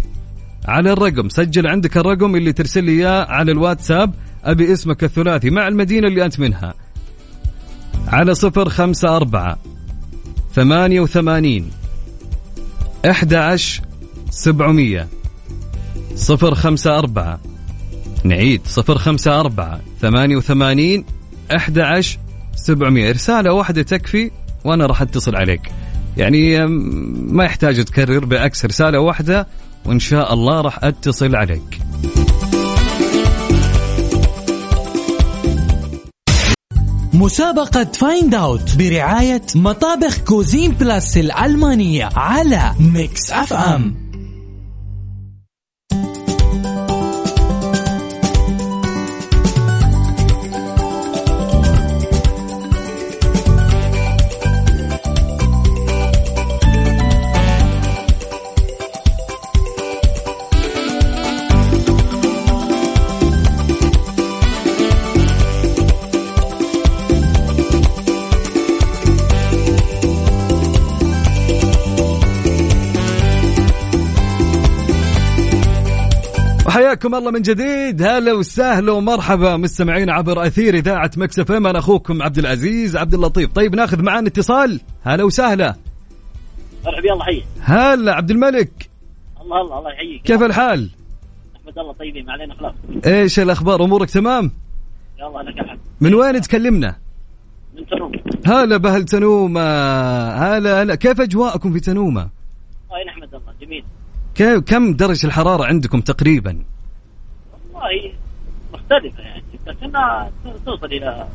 [0.68, 5.68] على الرقم سجل عندك الرقم اللي ترسل لي إياه على الواتساب أبي اسمك الثلاثي مع
[5.68, 6.74] المدينة اللي أنت منها.
[8.06, 9.58] على صفر خمسة أربعة
[10.54, 11.70] ثمانية وثمانين
[13.10, 13.82] أحد عشر
[14.30, 15.08] سبعمية.
[16.14, 17.40] صفر خمسة أربعة
[18.24, 18.60] نعيد.
[18.66, 21.04] صفر خمسة أربعة ثمانية وثمانين
[21.56, 22.18] أحد عشر
[22.58, 23.12] سبعمية.
[23.12, 24.30] رسالة واحدة تكفي
[24.64, 25.60] وأنا راح أتصل عليك.
[26.16, 29.46] يعني ما يحتاج تكرر بعكس رسالة واحدة
[29.84, 31.80] وإن شاء الله راح أتصل عليك.
[37.12, 44.07] مسابقة Find Out برعاية مطابخ Cuisine Plus الألمانية على Mix FM
[77.08, 78.02] وحياكم الله من جديد.
[78.02, 83.52] هلا وسهلا ومرحبا مستمعين عبر أثير إذاعة مكس إف أنا أخوكم عبد العزيز عبد اللطيف.
[83.52, 84.80] طيب ناخذ معانا اتصال.
[85.02, 85.76] هلا وسهلا.
[86.84, 88.90] مرحبا الله حيك هلا عبد الملك.
[89.40, 90.22] الله الله الله يحييك.
[90.22, 90.90] كيف الحال؟
[91.56, 92.74] أحمد الله طيبين ما علينا خلاص.
[93.06, 94.52] إيش الأخبار؟ أمورك تمام؟
[95.18, 96.96] يلا لك الحمد من وين تكلمنا؟
[97.76, 98.12] من تنوم.
[98.46, 99.60] هلا بأهل تنومه
[100.30, 100.94] هلا هلا.
[100.94, 102.28] كيف أجواءكم في تنومة؟
[102.90, 103.84] والله نحمد الله جميل.
[104.60, 106.64] كم درجة الحرارة عندكم تقريبا؟
[107.78, 108.12] والله
[108.72, 110.30] مختلفة يعني بس إنها
[110.66, 111.26] توصل إلى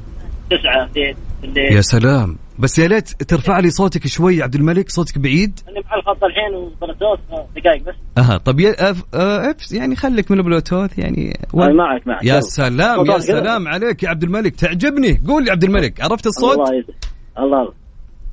[0.50, 1.74] تسعة زين بالليل.
[1.74, 2.38] يا سلام.
[2.60, 5.60] بس يا ليت ترفع لي صوتك شوي عبد الملك صوتك بعيد.
[5.70, 7.20] أنا مع الخط الحين وبلوتوث
[7.56, 7.96] دقائق بس.
[8.18, 9.04] أها طب يا أف...
[9.14, 9.72] آه، أف...
[9.72, 12.24] يعني خليك من البلوتوث يعني هاي معك معك.
[12.26, 12.39] يا.
[12.39, 13.20] سلام يا.
[13.20, 14.56] سلام عليك يا عبد الملك.
[14.56, 15.22] تعجبني.
[15.28, 16.96] قول لي عبد الملك عرفت الصوت؟ الله يسعدك.
[17.38, 17.62] الله.
[17.62, 17.74] الله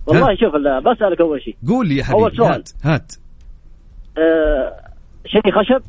[0.07, 1.57] والله شوف ال- بسألك أول شيء.
[1.69, 2.51] قول لي يا حبيبي سؤال.
[2.51, 2.69] هات.
[2.85, 3.13] هات
[4.19, 4.91] أه
[5.27, 5.83] شيء خشب؟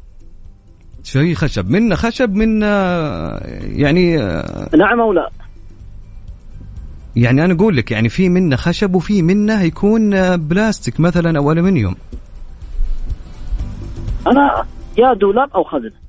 [1.03, 1.69] شيء خشب.
[1.69, 2.67] منا خشب منا
[3.61, 5.29] يعني آه، نعم أو لا؟
[7.15, 11.51] يعني أنا أقول لك يعني في منا خشب وفي منا يكون آه، بلاستيك مثلا أو
[11.51, 11.95] الومنيوم
[14.27, 14.65] أنا
[14.97, 16.01] يا دولاب أو خزنة.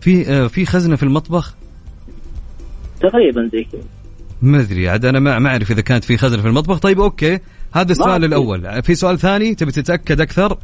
[0.00, 1.54] في آه، في خزنة في المطبخ؟
[3.00, 3.82] تقريبا زي كذا.
[4.42, 6.78] ما أدري عاد أنا ما ما أعرف إذا كانت في خزنة في المطبخ.
[6.78, 7.38] طيب okay.
[7.72, 8.24] هذا السؤال.
[8.24, 8.82] الأول.
[8.82, 10.58] في سؤال ثاني تبي تتأكد أكثر؟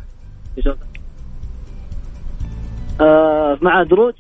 [3.01, 4.15] أه مع دروج.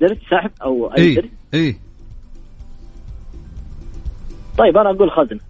[0.00, 1.76] درج سحب أو أي اي درج اي
[4.58, 5.40] طيب أنا أقول خزنة.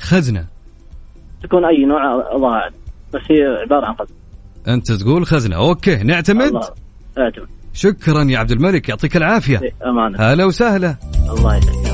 [0.00, 0.46] خزنة.
[1.42, 2.74] تكون أي نوع الله اعلم
[3.14, 4.16] بس هي عبارة عن خزنة.
[4.68, 5.56] أنت تقول خزنة.
[5.56, 6.46] okay نعتمد.
[6.46, 6.70] الله
[7.18, 7.48] اعتمد.
[7.74, 9.60] شكرا يا عبد الملك يعطيك العافية.
[9.62, 10.18] إيه، أمانة.
[10.20, 10.96] هلا وسهلا.
[11.30, 11.88] الله يسعدك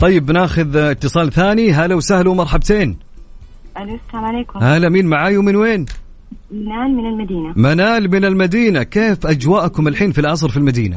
[0.00, 1.72] طيب بناخذ اتصال ثاني.
[1.72, 2.98] هلا وسهلا ومرحبتين.
[3.76, 4.58] ألو السلام عليكم.
[4.58, 5.86] هلا مين معاي ومن وين؟
[6.50, 7.52] منال من المدينة.
[7.56, 8.82] منال من المدينة.
[8.82, 10.96] كيف أجواءكم الحين في العصر في المدينة؟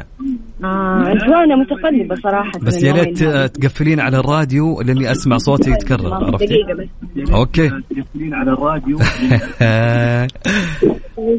[0.64, 2.52] آه أجواءنا متقلبة صراحة.
[2.62, 6.16] بس يا آه، تقفلين على الراديو لأني أسمع صوتي يتكرر هذا.
[6.16, 7.32] عرفتي؟ دقيقة بس.
[7.32, 7.70] أوكي.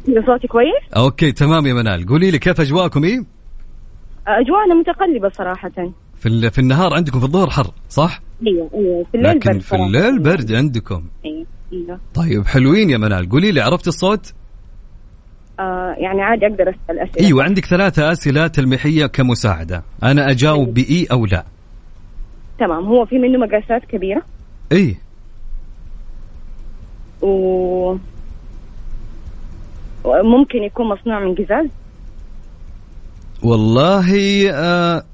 [0.06, 2.06] كذا صوتي كويس؟ okay تمام يا منال.
[2.06, 5.70] قولي لي كيف أجواءكم؟ إيه؟ آه، أجواءنا متقلبة صراحة.
[6.24, 9.76] في, في النهار عندكم في الظهر حر صح؟ أيوه أيوه في الليل لكن برد في.
[9.76, 11.04] الليل برد عندكم.
[11.24, 12.00] أيوه أيوه.
[12.14, 13.28] طيب حلوين يا منال.
[13.28, 14.32] قولي لي عرفت الصوت؟
[15.60, 17.26] آه يعني عادي أقدر أسأل أسئلة.
[17.26, 19.82] أيوه عندك ثلاثة أسئلة تلميحية كمساعدة.
[20.02, 21.44] أنا أجاوب بإي أو لا.
[22.58, 24.22] تمام هو في منه مقاسات كبيرة.
[24.72, 24.96] إي.
[27.22, 27.96] و
[30.04, 31.66] وممكن يكون مصنوع من قزاز.
[33.42, 34.10] والله
[34.52, 35.04] آه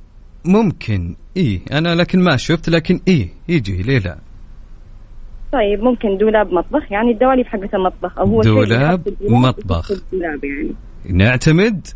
[0.45, 4.19] ممكن إي أنا لكن ما شفت لكن إي يجي ليه لا
[5.53, 9.91] طيب ممكن دولاب مطبخ يعني الدواليب حقت المطبخ أو هو دولاب مطبخ.
[9.91, 10.75] يحط الدولاب يعني.
[11.05, 11.87] نعتمد؟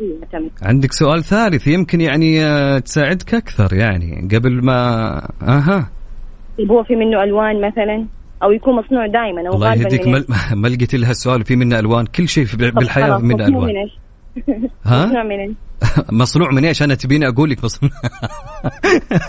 [0.00, 4.78] أيوه تمام عندك سؤال ثالث يمكن يعني آه، تساعدك أكثر يعني قبل ما
[5.42, 5.90] أها.
[6.58, 8.06] طيب هو في منه ألوان مثلا؟
[8.42, 10.24] أو يكون مصنوع دائما أو الله يهديك من
[10.62, 13.92] ما لقيت لها السؤال في منه ألوان كل شيء خلاص، منه إيش؟
[14.84, 15.56] ها؟ مصنوع من إيش؟
[16.12, 17.92] مصنوع من إيش؟ أنا تبيني أقول لك مصنوع.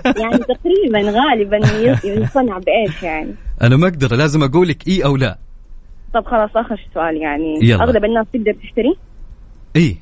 [0.05, 5.15] يعني تقريبا غالبا يص- يصنع بإيش يعني؟ أنا ما أقدر لازم أقول لك إي أو
[5.17, 5.37] لا.
[6.13, 7.59] طب خلاص آخر سؤال يعني.
[7.61, 7.83] يلا.
[7.83, 8.95] أغلب الناس تقدر تشتري؟
[9.75, 9.97] إي.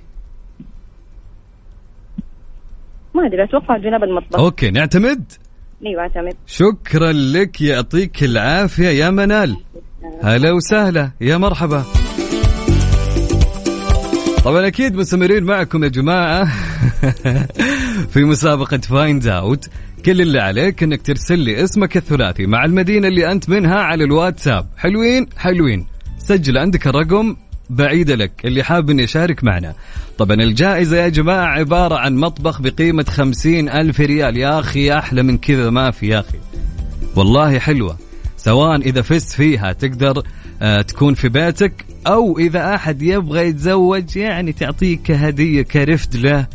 [3.16, 4.40] ما أدري أتوقع جناب المطبخ.
[4.40, 5.32] okay نعتمد؟
[5.86, 6.34] أيوه أعتمد.
[6.48, 9.58] شكرا لك يعطيك العافية يا منال.
[10.24, 11.84] هلا وسهلا يا مرحبا.
[14.48, 16.46] طبعا أكيد مستمرين معكم يا جماعة.
[18.14, 19.70] في مسابقة Find Out
[20.06, 24.68] كل اللي عليك إنك ترسل لي اسمك الثلاثي مع المدينة اللي أنت منها على الواتساب.
[24.78, 25.88] حلوين؟ حلوين.
[26.18, 27.36] سجل عندك الرقم
[27.70, 29.74] بعيدة لك اللي حاب اني يشارك معنا.
[30.18, 34.38] طبعا الجائزة يا جماعة عبارة عن مطبخ بقيمة خمسين ألف ريال.
[34.38, 36.38] يا أخي أحلى من كذا ما في يا أخي.
[37.16, 37.98] والله حلوة.
[38.38, 40.24] سواء إذا فزت فيها تقدر
[40.88, 46.48] تكون في بيتك أو إذا أحد يبغى يتزوج يعني تعطيه كهديه كرفد له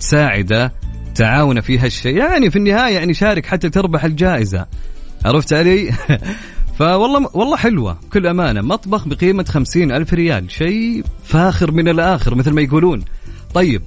[0.00, 0.72] تساعده
[1.14, 2.16] تعاونه في هالشيء.
[2.16, 4.66] يعني في النهاية يعني شارك حتى تربح الجائزة.
[5.24, 5.92] عرفت علي؟
[6.78, 7.98] فوالله والله حلوة.
[8.12, 10.50] كل أمانة مطبخ بقيمة خمسين ألف ريال.
[10.50, 13.04] شيء فاخر من الآخر مثل ما يقولون.
[13.54, 13.82] طيب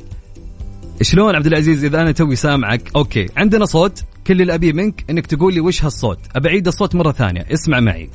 [1.01, 4.03] شلون عبد العزيز إذا أنا توي سامعك؟ okay عندنا صوت.
[4.27, 6.19] كل اللي أبيه منك أنك تقول لي وش هالصوت.
[6.35, 7.45] أبعيد الصوت مرة ثانية.
[7.53, 8.09] اسمع معي.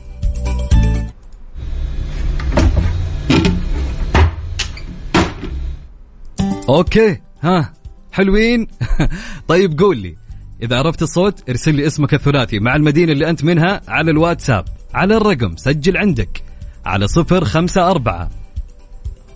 [6.77, 7.21] okay.
[7.43, 7.73] ها.
[8.13, 8.67] حلوين.
[9.49, 10.17] طيب قول لي.
[10.63, 14.65] إذا عرفت الصوت ارسل لي اسمك الثلاثي مع المدينة اللي أنت منها على الواتساب.
[14.95, 16.43] على الرقم سجل عندك.
[16.85, 18.31] على صفر خمسة أربعة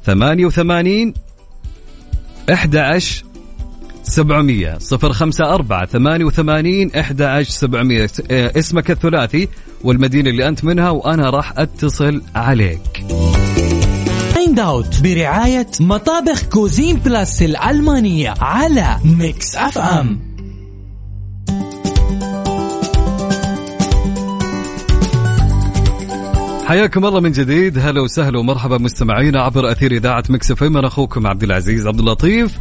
[0.04, 1.14] ثمانية وثمانين
[2.52, 2.78] إحدى
[4.02, 4.78] سبعمية.
[4.78, 8.10] صفر خمسة أربعة ثمانية وثمانين إحدى سبعمية.
[8.30, 9.48] آه، اسمك الثلاثي
[9.84, 13.04] والمدينة اللي أنت منها وأنا راح أتصل عليك.
[14.34, 20.34] Find Out برعاية مطابخ Cuisine Plus الألمانية على Mix FM
[26.66, 27.78] حياكم الله من جديد.
[27.78, 32.58] هلا وسهلا ومرحبا مستمعينا عبر أثير إذاعة Mix FM أنا أخوكم عبد العزيز عبد اللطيف.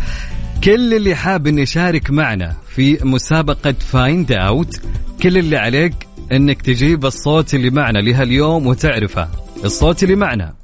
[0.64, 4.82] كل اللي حاب انه يشارك معنا في مسابقة Find Out
[5.24, 5.94] كل اللي عليك
[6.32, 9.28] إنك تجيب الصوت اللي معنا لهاليوم وتعرفه.
[9.64, 10.63] الصوت اللي معنا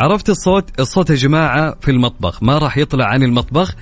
[0.00, 3.74] عرفت الصوت؟ الصوت يا جماعة في المطبخ ما راح يطلع عن المطبخ.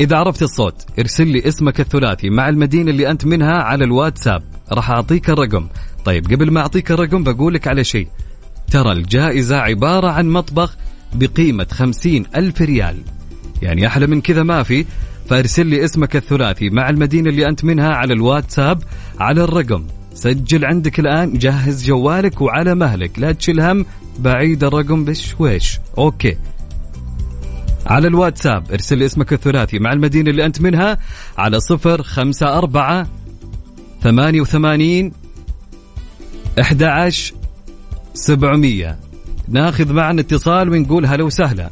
[0.00, 4.42] إذا عرفت الصوت ارسل لي اسمك الثلاثي مع المدينة اللي أنت منها على الواتساب.
[4.72, 5.68] راح أعطيك الرقم.
[6.04, 8.08] طيب قبل ما أعطيك الرقم بقولك على شيء.
[8.70, 10.76] ترى الجائزة عبارة عن مطبخ
[11.14, 12.96] بقيمة خمسين ألف ريال.
[13.62, 14.84] يعني أحلى من كذا ما في.
[15.28, 18.82] فارسل لي اسمك الثلاثي مع المدينة اللي أنت منها على الواتساب
[19.20, 19.86] على الرقم.
[20.16, 23.18] سجل عندك الآن جهز جوالك وعلى مهلك.
[23.18, 23.86] لا تشيل هم
[24.18, 25.80] بعيد الرقم بشويش.
[25.98, 26.36] أوكي.
[27.86, 30.98] على الواتساب ارسل اسمك الثلاثي مع المدينة اللي أنت منها
[31.38, 33.06] على صفر خمسة أربعة
[34.02, 35.12] ثمانية وثمانين
[36.60, 37.34] أحد عشر
[38.14, 38.98] سبعمية.
[39.48, 41.70] ناخذ معنا اتصال ونقول هلا وسهلا.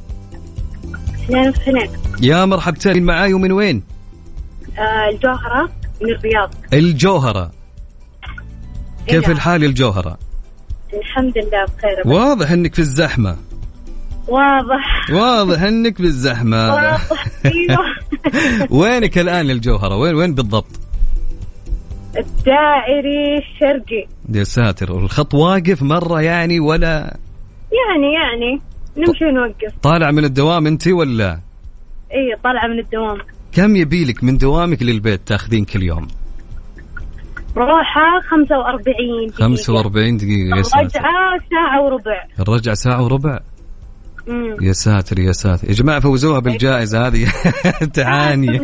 [2.22, 3.82] يا مرحبتين معاي ومن وين؟
[4.78, 5.70] آه، الجوهرة
[6.02, 6.50] من الرياض.
[6.72, 7.63] الجوهرة.
[9.06, 9.32] كيف نعم.
[9.32, 10.18] الحال الجوهرة؟
[10.94, 12.14] الحمد لله بخير.
[12.14, 13.36] واضح إنك في الزحمة.
[14.28, 15.10] واضح.
[15.10, 16.74] واضح إنك في الزحمة.
[16.74, 17.10] واضح.
[17.44, 17.84] أيوه.
[18.70, 20.80] وينك الآن الجوهرة؟ وين وين بالضبط؟
[22.16, 24.06] الدائري الشرقي.
[24.34, 27.16] يا ساتر والخط واقف مرة يعني ولا؟
[27.72, 28.60] يعني يعني.
[28.96, 29.74] نمشي ونوقف.
[29.82, 31.40] طالع من الدوام أنت ولا؟
[32.12, 33.18] اي طالعة من الدوام.
[33.52, 36.08] كم يبيلك من دوامك للبيت تاخذين كل يوم؟
[37.56, 39.44] روحة 45 دقيقة.
[39.44, 40.78] 45 دقيقة يا ساتر.
[40.84, 42.24] رجعة ساعة وربع.
[42.40, 43.40] الرجعة ساعة وربع؟
[44.26, 44.56] مم.
[44.62, 45.68] يا ساتر يا ساتر.
[45.68, 47.26] يا جماعة فوزوها بالجائزة هذه.
[47.94, 48.56] تعاني.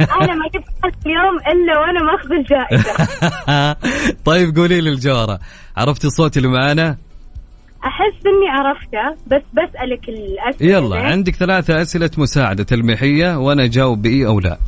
[0.00, 3.76] أنا ما جبت اليوم إلا وأنا ماخذ الجائزة.
[4.24, 5.38] طيب قولي لي الجوهرة.
[5.76, 6.96] عرفتي الصوت اللي معانا؟
[7.84, 10.70] أحس إني عرفته بس بسألك الأسئلة.
[10.76, 14.58] يلا عندك ثلاثة أسئلة مساعدة تلميحية وأنا أجاوب بإي أو لا.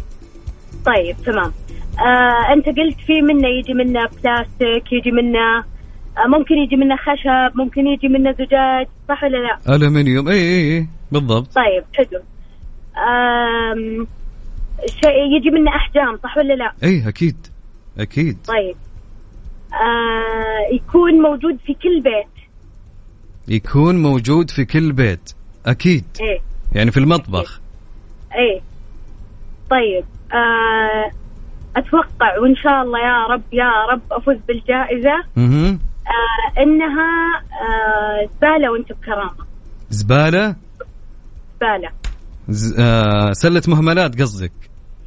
[0.87, 1.53] طيب تمام.
[1.99, 5.59] آه أنت قلت في منه يجي منه بلاستيك يجي منه
[6.19, 10.77] آه ممكن يجي منه خشب ممكن يجي منه زجاج صح ولا لا؟ ألمنيوم إي إي
[10.79, 10.87] إي.
[11.13, 11.49] بالضبط.
[11.55, 12.21] طيب حلو.
[12.97, 14.07] آم،
[14.87, 17.37] شيء يجي منه أحجام صح ولا لا؟ إي أكيد.
[17.99, 18.39] أكيد.
[18.47, 18.77] طيب.
[19.73, 22.45] آه يكون موجود في كل بيت.
[23.49, 25.33] يكون موجود في كل بيت.
[25.67, 26.05] أكيد.
[26.21, 26.39] إيه
[26.73, 27.61] يعني في المطبخ.
[28.35, 28.61] إيه
[29.71, 30.05] طيب.
[30.33, 31.11] آه
[31.77, 35.25] أتوقع وإن شاء الله يا رب يا رب أفوز بالجائزة.
[36.07, 39.45] آه إنها آه زبالة وأنت بكرامة.
[39.91, 40.57] زبالة؟
[41.57, 41.91] زبالة.
[42.49, 42.75] ز...
[42.81, 44.53] آه سلة مهملات قصدك.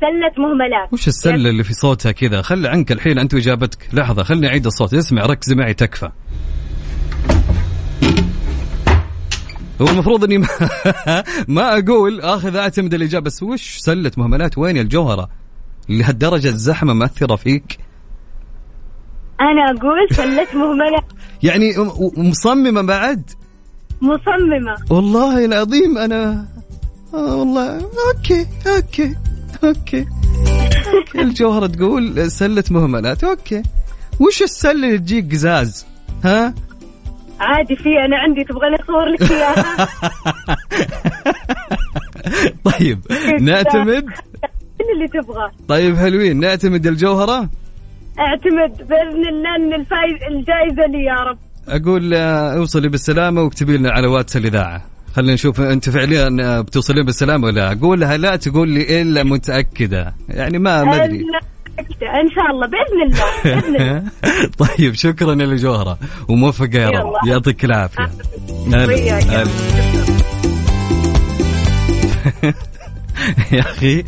[0.02, 0.94] سلة مهملات.
[0.94, 3.90] وش السلة اللي في صوتها كذا؟ خلي عنك الحين أنت وإجابتك.
[3.94, 4.94] لحظة خلني أعيد الصوت.
[4.94, 6.10] اسمع ركزي معي تكفى.
[9.82, 10.48] هو المفروض إني ما,
[11.48, 15.30] ما أقول آخذ أعتمد الإجابة بس وش سلة مهملات؟ وين الجوهرة؟
[15.90, 17.78] لهالدرجة الزحمة مأثرة فيك؟
[19.42, 21.04] أنا أقول سله مهملات
[21.44, 23.30] يعني م- مصممة بعد؟
[24.02, 26.46] مصممة والله العظيم أنا
[27.14, 29.16] آه والله okay okay
[29.64, 30.06] okay
[30.94, 33.64] okay الجوهرة تقول سله مهملات okay
[34.20, 35.86] وش السله اللي تجيك قزاز؟
[36.24, 36.54] ها؟
[37.40, 39.88] عادي في أنا عندي تبغاني اصور لك إياها
[42.80, 43.00] طيب
[43.42, 44.06] نعتمد
[44.96, 46.40] اللي تبغاه طيب حلوين.
[46.40, 47.50] نعتمد الجوهرة؟
[48.20, 51.38] اعتمد بإذن الله إن الفايز الجائزة لي يا رب.
[51.68, 54.86] أقول آه، اوصلي بالسلامة واكتبي لنا على واتس الإذاعة.
[55.16, 57.72] خلينا نشوف أنت فعليا آه، بتوصلين بالسلامة ولا لا.
[57.72, 60.14] أقول لها لا تقول لي إلا متأكدة.
[60.30, 61.26] يعني ما ما أدري.
[62.02, 64.04] إن شاء الله بإذن الله بإذن الله.
[64.78, 65.98] طيب شكرا يا جوهره
[66.30, 67.28] وموفقه يا رب.
[67.28, 68.10] يعطيك العافية.
[68.74, 69.44] هلا.
[73.52, 74.04] يا أخي.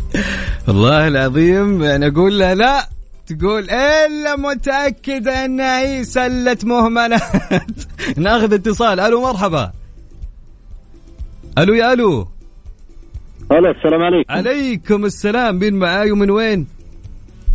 [0.67, 2.87] والله العظيم يعني أقول لها لا.
[3.27, 7.21] تقول إلا متأكدة انها هي سله مهملات.
[8.17, 8.99] ناخذ اتصال.
[8.99, 9.71] ألو مرحبا.
[11.57, 12.27] ألو يا ألو.
[13.51, 14.33] هلا السلام عليكم.
[14.33, 15.59] عليكم السلام.
[15.59, 16.67] مين معاي ومن وين؟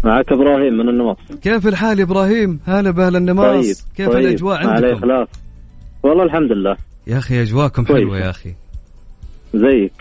[0.04, 3.64] معك إبراهيم من النواص كيف الحال يا إبراهيم؟ هلا بأهل النماص.
[3.64, 4.26] طيب كيف طيب.
[4.26, 5.26] الاجواء عليه عندكم
[6.02, 6.76] والله الحمد لله.
[7.06, 7.86] يا أخي أجواءكم.
[7.86, 8.54] حلوة يا أخي.
[9.54, 9.92] زيك.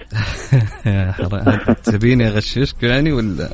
[1.93, 3.49] تبيني أغششك يعني ولا؟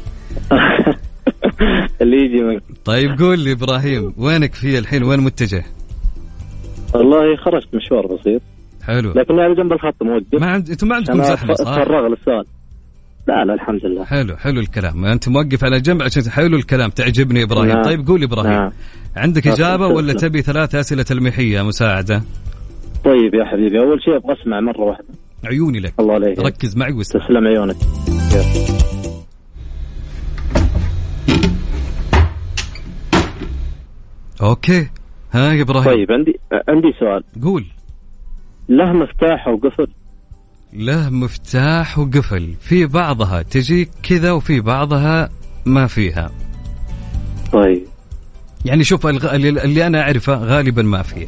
[2.02, 2.64] اللي يجي منك.
[2.86, 5.64] طيب قول لي إبراهيم وينك في الحين؟ وين متجه؟
[6.94, 8.42] والله خرجت مشوار بسيط.
[8.84, 9.14] حلو.
[9.16, 10.70] لكن على جنب الخط موقف ما عند...
[10.70, 12.46] أنتم ما عندكم زحمة صح؟ اتفرغ للسؤال.
[13.28, 14.06] لا لا الحمد لله.
[14.06, 15.06] حلو حلو الكلام.
[15.06, 17.70] أنت موقف على جنب عشان حلو الكلام تعجبني إبراهيم.
[17.70, 17.84] نعم.
[17.84, 18.52] طيب قول إبراهيم.
[18.52, 18.72] نعم.
[19.16, 19.56] عندك نعم.
[19.56, 20.14] إجابة ولا.
[20.14, 22.24] تبي ثلاث أسئلة تلميحية مساعدة؟
[23.06, 25.08] طيب يا حبيبي أول شيء أبغى أسمع مرة واحدة.
[25.46, 25.94] عيوني لك.
[26.00, 26.40] الله عليك.
[26.40, 27.26] ركز معي واسمع.
[27.26, 27.76] تسلم عيونك.
[34.42, 34.88] أوكي.
[35.32, 35.86] ها يا إبراهيم.
[35.86, 37.24] طيب عندي عندي سؤال.
[37.44, 37.66] قول.
[38.70, 39.88] له مفتاح وقفل؟
[40.74, 42.54] له مفتاح وقفل.
[42.60, 45.30] في بعضها تجي كذا وفي بعضها
[45.66, 46.32] ما فيها.
[47.54, 47.84] طيب.
[48.66, 51.28] يعني شوف اللي أنا أعرفه غالبا ما فيه.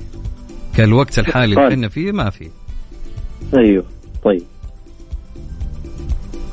[0.78, 1.72] كالوقت الحالي اللي طيب.
[1.72, 2.50] إحنا فيه ما فيه.
[3.54, 3.86] أيوه.
[4.24, 4.42] طيب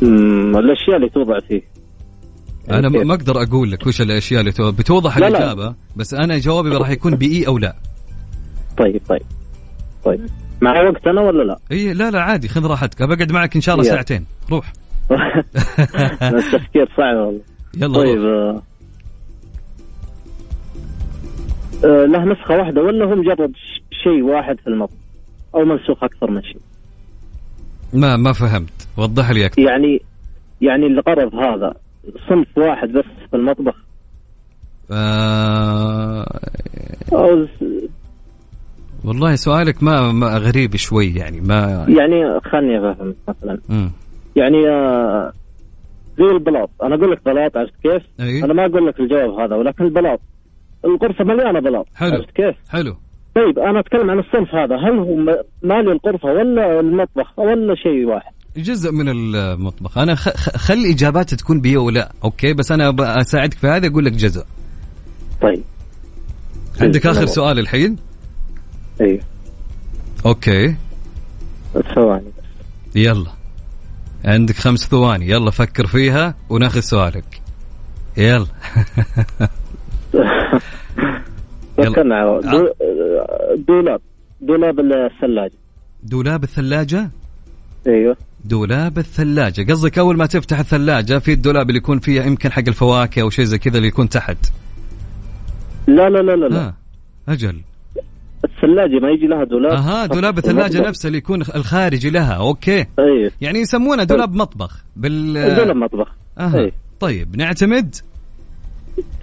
[0.03, 1.63] أمم، الأشياء اللي توضع فيه
[2.71, 5.39] أنا كيف؟ ما ما أقدر أقول لك وش الأشياء اللي تو- بتوضح لا، لا.
[5.39, 7.77] الإجابة بس أنا جوابي راح يكون بإي أو لا
[8.79, 9.23] طيب طيب
[10.05, 10.21] طيب
[10.61, 13.75] معي وقت أنا ولا لا؟ إي لا لا عادي خذ راحتك بقعد معك إن شاء
[13.75, 13.85] الله.
[13.87, 14.73] ساعتين روح
[16.23, 17.41] التفكير صعب والله
[17.77, 18.27] يلا طيب روح.
[18.27, 18.63] آه.
[21.85, 23.53] آه، له نسخة واحدة ولا هو مجرد
[24.05, 24.95] شيء واحد في المطبخ
[25.55, 26.61] أو منسوخ أكثر من شيء
[27.93, 30.03] ما ما فهمت وضح لي أكثر يعني
[30.61, 31.75] يعني الغرض هذا
[32.29, 33.75] صنف واحد بس في المطبخ
[34.91, 36.41] آه...
[37.13, 37.47] أو
[39.05, 43.91] والله سؤالك ما, ما غريب شوي يعني ما يعني خلني أفهم مثلا مم.
[44.37, 45.33] يعني آه،
[46.19, 48.45] زي البلاط أنا أقول لك بلاط عرفت كيف؟ أي.
[48.45, 50.21] أنا ما أقول لك الجواب هذا ولكن البلاط
[50.85, 52.13] الغرفة مليانة بلاط حلو.
[52.13, 52.97] عرفت كيف؟ حلو
[53.39, 54.77] طيب أنا أتكلم عن الصنف هذا.
[54.77, 59.99] هل هو م- مالي الغرفه ولا المطبخ ولا شيء واحد؟ جزء من المطبخ.
[59.99, 60.29] أنا خ...
[60.29, 64.45] خ- خلي إجاباتي تكون بإي ولا okay؟ بس أنا أساعدك في هذا أقول لك جزء.
[65.43, 65.63] طيب.
[66.81, 67.33] عندك آخر الله.
[67.33, 67.97] سؤال الحين؟
[69.01, 69.21] أيوه
[70.27, 70.75] okay.
[71.95, 72.33] ثواني.
[72.95, 73.31] يلا.
[74.25, 75.29] عندك خمس ثواني.
[75.31, 77.41] يلا فكر فيها وناخذ سؤالك.
[78.17, 78.47] يلا.
[81.81, 82.73] على دو-
[83.69, 84.01] دولاب.
[84.41, 85.53] دولاب الثلاجة.
[86.03, 87.11] دولاب الثلاجة؟
[87.87, 88.17] أيوه.
[88.45, 89.73] دولاب الثلاجة.
[89.73, 93.45] قصدك أول ما تفتح الثلاجة في الدولاب اللي يكون فيه يمكن حق الفواكه أو شيء
[93.45, 94.37] زي كذا اللي يكون تحت.
[95.87, 96.61] لا لا لا لا, لا.
[96.67, 96.75] آه.
[97.29, 97.61] أجل.
[98.45, 99.73] الثلاجة ما يجي لها دولاب.
[99.73, 102.33] أها دولاب الثلاجة نفسه اللي يكون الخارجي لها.
[102.33, 102.87] okay.
[102.99, 103.31] أيوه.
[103.41, 104.85] يعني يسمونه دولاب مطبخ.
[104.97, 106.09] بال دولاب مطبخ.
[106.39, 106.59] أها.
[106.61, 106.73] أي.
[107.01, 107.95] طيب نعتمد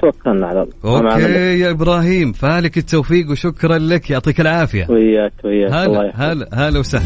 [0.02, 1.12] توكلنا على الله.
[1.12, 4.88] okay يا إبراهيم فالك التوفيق وشكرا لك يعطيك العافية.
[4.90, 5.74] وياك وياك.
[5.74, 6.32] الله هلا.
[6.32, 7.06] هلا هلا وسهلا.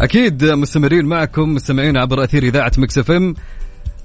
[0.00, 3.34] أكيد مستمرين معكم مستمعين عبر أثير إذاعة Mix FM.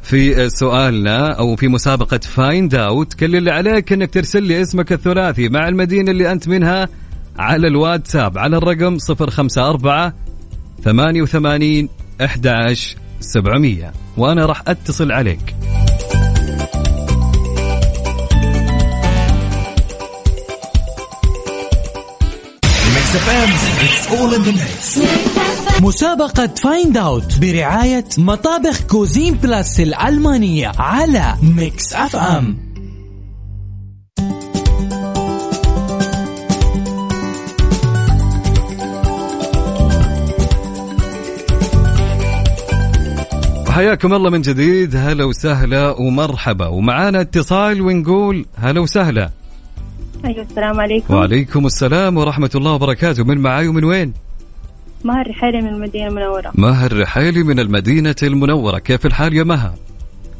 [0.04, 5.50] في سؤالنا أو في مسابقة Find Out كل اللي عليك إنك ترسل لي اسمك الثلاثي
[5.50, 6.90] مع المدينة اللي أنت منها
[7.40, 10.14] على الواتساب على الرقم 054
[10.84, 11.90] 88
[12.22, 15.56] 11 700 وأنا راح أتصل عليك.
[25.82, 32.65] مسابقة Find Out برعاية مطابخ Cuisine Plus الألمانية على Mix FM
[43.76, 44.96] حياكم الله من جديد.
[44.96, 46.68] هلا وسهلا ومرحبا.
[46.68, 49.30] ومعانا اتصال ونقول هلا وسهلا.
[50.26, 51.14] أيوه السلام عليكم.
[51.14, 53.24] وعليكم السلام ورحمة الله وبركاته.
[53.24, 54.14] من معاي ومن وين؟
[55.04, 56.52] مهر رحيلي من المدينة المنورة.
[56.56, 58.80] مها الرحيلي من المدينة المنورة.
[58.80, 59.76] كيف الحال يا مها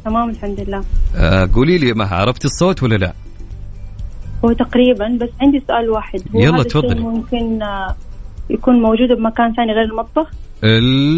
[0.04, 0.84] تمام الحمد لله.
[1.16, 3.12] آه قولي لي ما عرفتي الصوت ولا لا؟
[4.44, 6.22] هو تقريبا بس عندي سؤال واحد.
[6.34, 7.00] هو يلا تفضلي.
[7.00, 7.96] ممكن آه،
[8.50, 10.30] يكون موجود بمكان ثاني غير المطبخ؟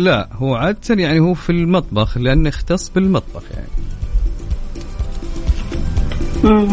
[0.05, 3.69] لا هو عادة يعني هو في المطبخ لأنه يختص بالمطبخ يعني.
[6.45, 6.69] مم.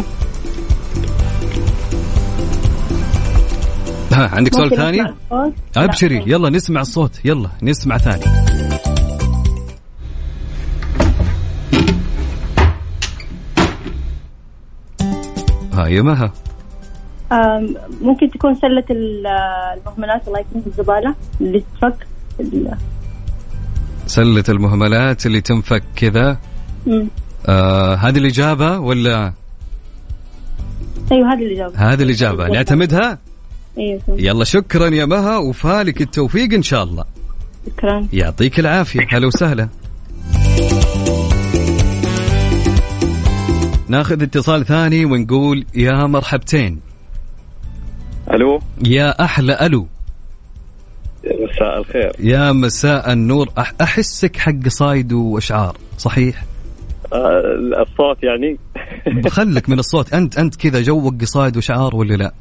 [4.12, 5.14] ها عندك سؤال ثاني؟
[5.78, 8.24] أبشري يلا نسمع الصوت يلا نسمع ثاني.
[15.74, 16.32] ها يا مها
[18.02, 19.28] ممكن تكون سلة ال-
[19.78, 22.08] المهملات الله يكون الزبالة اللي تفك.
[24.08, 26.38] سلة المهملات اللي تنفك كذا.
[27.46, 29.34] آه هذه الإجابة ولا؟
[31.12, 31.76] أيوه هذه الإجابة.
[31.76, 32.48] هذه الإجابة.
[32.48, 33.18] نعتمدها؟
[33.76, 34.00] تمام.
[34.10, 37.04] يلا شكرا يا مها وفالك التوفيق إن شاء الله.
[37.68, 38.08] شكرا.
[38.14, 39.08] يعطيك العافية.
[39.10, 39.70] هلا وسهلا.
[43.88, 46.80] ناخذ اتصال ثاني ونقول يا مرحبتين.
[48.32, 49.88] ألو؟ يا أحلى ألو.
[51.26, 52.12] مساء الخير.
[52.20, 53.50] يا مساء النور.
[53.82, 56.44] أحسك حق صايد وأشعار صحيح؟
[57.14, 57.42] آه
[57.82, 58.58] الصوت يعني.
[59.24, 60.14] بخلك من الصوت.
[60.14, 62.34] أنت أنت كذا جوك قصايد وأشعار ولا لا؟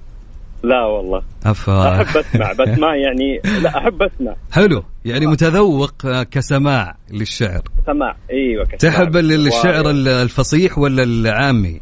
[0.64, 1.22] لا والله.
[1.46, 2.02] أفا.
[2.02, 4.34] أحب أسمع بس ما يعني لا أحب أسمع.
[4.52, 4.84] حلو.
[5.04, 7.62] يعني متذوق آه، كسماع للشعر.
[7.86, 8.94] سماع إيوه كسماع.
[8.94, 11.80] تحب ال- الشعر الفصيح ولا العامي؟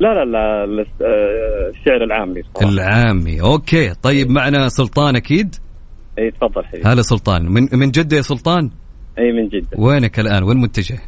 [0.00, 2.72] لا لا لا آه، الشعر العامي صراحة.
[2.72, 3.40] العامي.
[3.40, 3.94] okay.
[4.02, 5.54] طيب معنا سلطان أكيد.
[6.18, 6.88] اي تفضل حبيبي.
[6.88, 7.44] هلا سلطان.
[7.48, 8.70] من من جدة يا سلطان؟
[9.18, 9.68] اي من جدة.
[9.78, 10.98] وينك الآن؟ وين متجه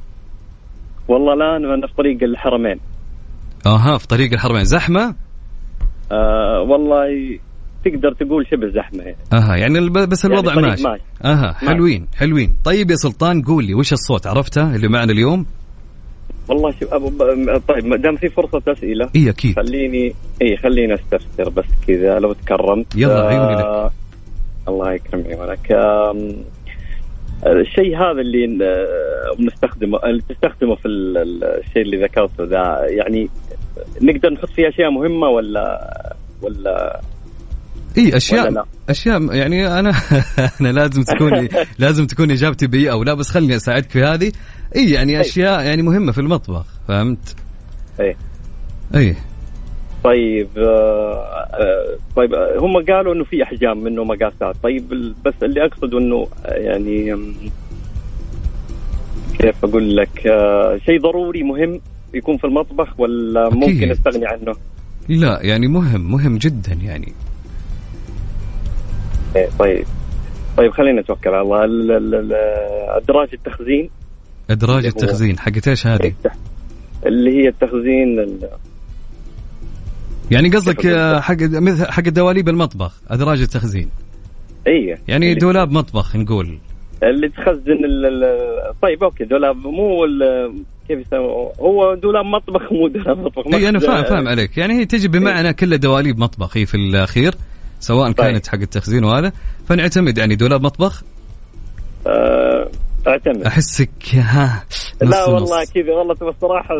[1.08, 2.80] والله الآن أنا في طريق الحرمين.
[3.66, 4.64] أها في طريق الحرمين.
[4.64, 5.14] زحمة؟
[6.12, 7.38] آه والله
[7.84, 9.16] تقدر تقول شبه زحمة يعني.
[9.32, 10.82] أها يعني الب- بس يعني الوضع طريق ماشي.
[10.82, 11.02] ماشي.
[11.24, 11.66] أها ماشي.
[11.66, 12.56] حلوين حلوين.
[12.64, 15.46] طيب يا سلطان قول لي وش الصوت؟ عرفته؟ اللي معنا اليوم؟
[16.48, 19.56] والله شو أبو ب- طيب ما دام في فرصة أسئلة إي أكيد.
[19.56, 22.86] خليني إي خليني أستفسر بس كذا لو تكرمت.
[22.96, 23.90] يلا، عيوني لك.
[24.68, 25.72] آه الله يكرم عيونك
[27.46, 33.28] الشيء هذا اللي آه، مستخدمه اللي تستخدمه في ال- ال- الشيء اللي ذكرته ذا يعني
[34.02, 37.00] نقدر نحط فيه أشياء مهمة ولا ولا؟
[37.98, 39.90] إي أشياء؟ أشياء يعني أنا
[40.60, 41.48] أنا لازم تكون
[41.78, 44.32] لازم تكون إجابتي بي أو لا بس خليني أساعدك في هذه.
[44.76, 47.36] إي يعني أشياء يعني مهمة في المطبخ فهمت؟
[48.00, 48.16] إيه
[48.94, 49.16] إي.
[50.06, 51.14] طيب آه،
[51.54, 56.28] آه، طيب آه، هم قالوا إنه في أحجام منه مقاسات طيب بس اللي اقصده إنه
[56.44, 57.16] يعني
[59.38, 60.10] كيف أقول لك
[60.86, 61.80] شيء ضروري مهم
[62.14, 63.58] يكون في المطبخ ولا أكيد.
[63.58, 64.54] ممكن أستغني عنه؟
[65.08, 67.12] لا يعني مهم مهم جدا يعني.
[69.36, 69.84] إيه، طيب.
[70.56, 71.64] طيب خلينا نتوكل على الله.
[71.64, 72.32] ال- ال- ال-
[73.02, 73.90] أدراج التخزين؟
[74.50, 76.12] أدراج التخزين حقت إيش هذه؟
[77.06, 78.48] اللي هي التخزين ال-
[80.30, 80.86] يعني قصدك
[81.20, 83.88] حق مثل حق دواليب المطبخ أدراج التخزين.
[84.66, 84.96] إي.
[85.08, 86.58] يعني دولاب مطبخ نقول.
[87.02, 87.76] اللي تخزن
[88.82, 90.06] طيب okay دولاب مو
[90.88, 93.54] كيف يسموه؟ هو دولاب مطبخ مو دولاب مطبخ.
[93.54, 94.58] إي أنا فاهم فاهم عليك.
[94.58, 97.34] يعني هي تجي بمعنى كل دواليب مطبخ هي في الأخير
[97.80, 98.16] سواء طيب.
[98.16, 99.32] كانت حق التخزين وهذا.
[99.68, 101.02] فنعتمد يعني دولاب مطبخ.
[102.06, 102.70] آه،
[103.06, 103.42] أعتمد.
[103.42, 104.64] أحسك ها
[105.02, 105.64] نص لا والله.
[105.74, 106.74] كذا والله تبى الصراحه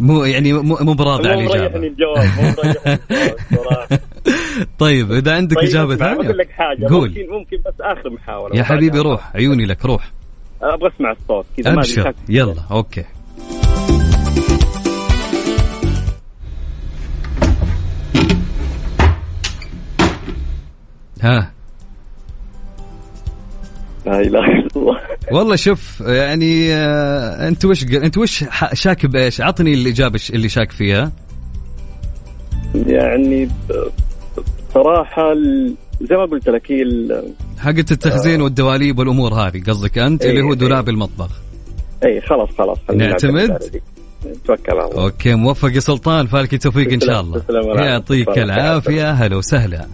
[0.00, 1.76] مو يعني مو مو براضي على مو الإجابة.
[1.76, 2.98] الجواب مو الجواب
[3.52, 3.88] الصراحه
[4.78, 7.08] طيب إذا عندك طيب إجابة ثانية بقول لك حاجة قول.
[7.08, 8.56] ممكن ممكن بس آخر محاولة.
[8.56, 10.10] يا حبيبي روح عيوني لك روح.
[10.62, 12.12] أبغى أسمع الصوت كذا أبشر.
[12.28, 13.04] يلا أوكي.
[21.22, 21.53] ها.
[24.06, 25.00] لا إله إلا الله
[25.32, 31.12] والله شوف يعني آه أنت وش أنت وش شاك بايش؟ عطني الإجابة اللي شاك فيها
[32.86, 33.50] يعني ب-
[34.74, 36.82] صراحة ال- زي ما قلت لك هي
[37.58, 40.58] حقت التخزين والدواليب والأمور هذه قصدك أنت إيه، اللي هو إيه.
[40.58, 41.30] دولاب المطبخ
[42.04, 43.82] اي خلاص خلاص نعتمد؟ نعتمد على دي.
[44.30, 47.42] نتوكل على الله okay موفق يا سلطان فالك التوفيق إن شاء الله.
[47.84, 48.38] يعطيك.
[48.38, 49.86] العافية هلا وسهلا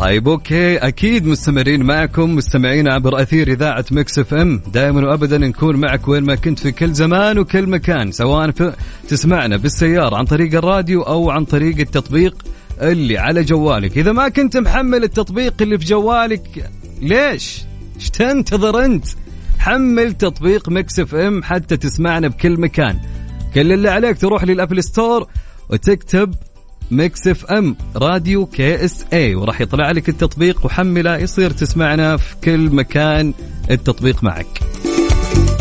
[0.00, 0.76] طيب okay.
[0.76, 4.62] أكيد مستمرين معكم مستمعين عبر أثير إذاعة Mix FM.
[4.72, 8.72] دائما وابدا نكون معك وين ما كنت في كل زمان وكل مكان سواء في
[9.08, 12.42] تسمعنا بالسيارة عن طريق الراديو أو عن طريق التطبيق
[12.80, 13.98] اللي على جوالك.
[13.98, 16.70] إذا ما كنت محمل التطبيق اللي في جوالك
[17.02, 17.62] ليش؟
[17.96, 19.06] إيش تنتظر أنت؟
[19.58, 22.98] حمل تطبيق Mix FM حتى تسمعنا بكل مكان.
[23.54, 25.26] كل اللي عليك تروح لل App Store
[25.68, 26.34] وتكتب
[26.90, 33.34] Mix FM Radio KSA وراح يطلع لك التطبيق وحمله يصير تسمعنا في كل مكان.
[33.70, 34.60] التطبيق معك.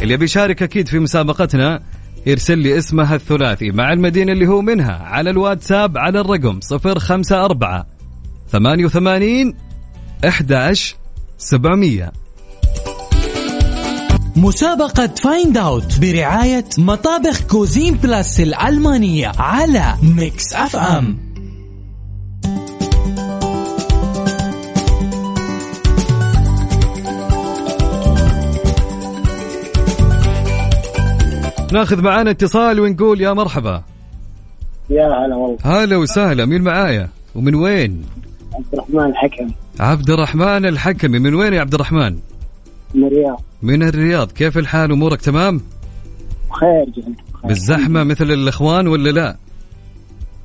[0.01, 1.81] اللي بيشارك أكيد في مسابقتنا
[2.25, 3.71] يرسل لي اسمها الثلاثي.
[3.71, 7.83] مع المدينة اللي هو منها على الواتساب على الرقم 054
[8.51, 9.53] 88
[10.25, 10.95] 11
[11.37, 12.11] 700
[14.39, 21.17] مسابقة Find Out برعاية مطابخ Cuisine Plus الألمانية على Mix FM
[31.73, 33.83] ناخذ معانا اتصال ونقول يا مرحبا.
[34.89, 35.57] يا هلا والله.
[35.63, 38.05] هلا وسهلا مين معايا؟ ومن وين؟
[38.53, 42.17] عبد الرحمن الحكم عبد الرحمن الحكمي من وين يا عبد الرحمن؟
[42.93, 43.41] من الرياض.
[43.61, 44.31] من الرياض.
[44.31, 45.61] كيف الحال؟ أمورك تمام؟
[46.49, 49.37] بخير جدا بالزحمة مثل الإخوان ولا لا؟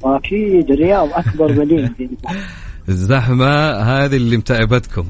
[0.03, 1.91] واكيد الرياض أكبر مدينة.
[2.89, 5.05] الزحمة هذه اللي متعبتكم.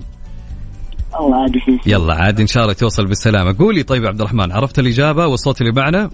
[1.20, 1.52] الله عاد
[1.86, 3.58] يلا عاد إن شاء الله توصل بالسلامة.
[3.58, 6.10] قولي طيب يا عبد الرحمن عرفت الإجابة والصوت اللي معنا؟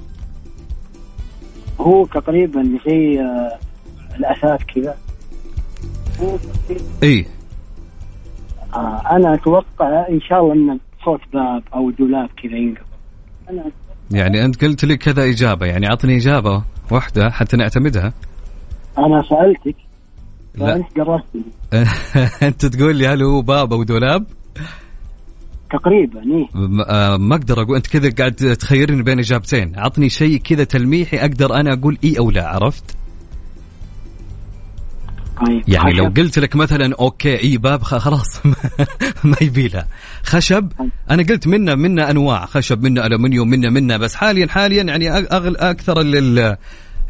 [1.81, 3.59] هو تقريبا زي آه،
[4.17, 4.97] الاثاث كذا.
[7.03, 7.27] اي
[8.75, 12.59] آه أنا أتوقع إن شاء الله ان صوت باب أو دولاب كذا
[13.51, 13.71] أنا
[14.11, 18.13] يعني أنت قلت لي كذا إجابة يعني أعطني إجابة واحدة حتى نعتمدها.
[18.99, 19.77] أنا سألتك
[20.55, 20.85] لا.
[22.49, 24.27] أنت تقول لي هل هو باب أو دولاب؟
[25.71, 26.47] تقريبا إيه.
[26.89, 29.73] آه، ما أقدر أقول أنت كذا قاعد تخيرني بين إجابتين.
[29.79, 32.97] عطني شيء كذا تلميحي أقدر أنا أقول إي أو لا عرفت؟
[35.69, 36.05] يعني لو.
[36.17, 38.41] قلت لك مثلا okay إي باب خلاص
[39.25, 39.87] ما يبي لها.
[40.23, 40.73] خشب
[41.11, 42.47] أنا قلت منا منا أنواع.
[42.47, 46.57] خشب منا ألومنيوم منا منا بس حاليا حاليا يعني أغ- أغل أكثر ال-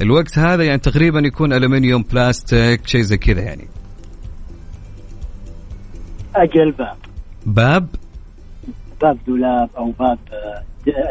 [0.00, 3.68] الوقت هذا يعني تقريبا يكون ألومنيوم بلاستيك شيء زي كذا يعني.
[6.36, 6.96] أجل باب.
[7.46, 7.86] باب؟
[9.02, 10.62] باب دولاب أو باب آه،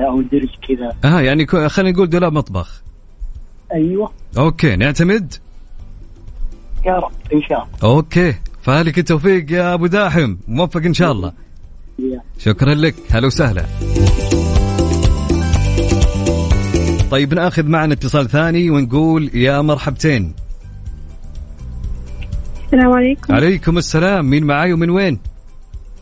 [0.08, 0.96] أو درج كذا.
[1.14, 2.82] آه يعني خلينا نقول دولاب مطبخ.
[3.74, 4.12] أيوه.
[4.38, 5.34] okay نعتمد؟
[6.86, 7.96] يا رب إن شاء الله.
[7.96, 8.36] okay.
[8.62, 10.36] فالك التوفيق يا أبو داحم.
[10.48, 11.34] موفق إن شاء الله.
[12.00, 12.22] يا.
[12.40, 12.96] شكرا لك.
[13.12, 13.66] هلا وسهلا.
[17.12, 20.34] طيب نأخذ معنا اتصال ثاني ونقول يا مرحبتين.
[22.66, 23.34] السلام عليكم.
[23.34, 24.30] عليكم السلام.
[24.30, 25.20] مين معاي ومن وين؟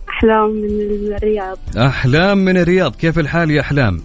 [0.10, 1.58] أحلام من الرياض.
[1.78, 2.96] أحلام من الرياض.
[2.96, 4.02] كيف الحال يا أحلام؟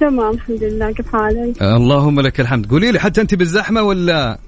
[0.00, 0.92] تمام الحمد لله.
[0.92, 2.70] كيف حالك؟ اللهم لك الحمد.
[2.70, 4.38] قولي لي حتى أنت بالزحمة ولا؟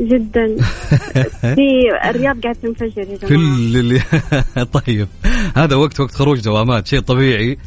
[0.00, 0.56] جدا.
[1.56, 1.62] في
[2.10, 3.28] الرياض قاعد تنفجر يا جماعة.
[3.28, 4.00] كل اللي
[4.86, 5.08] طيب.
[5.56, 7.58] هذا وقت وقت خروج دوامات شيء طبيعي.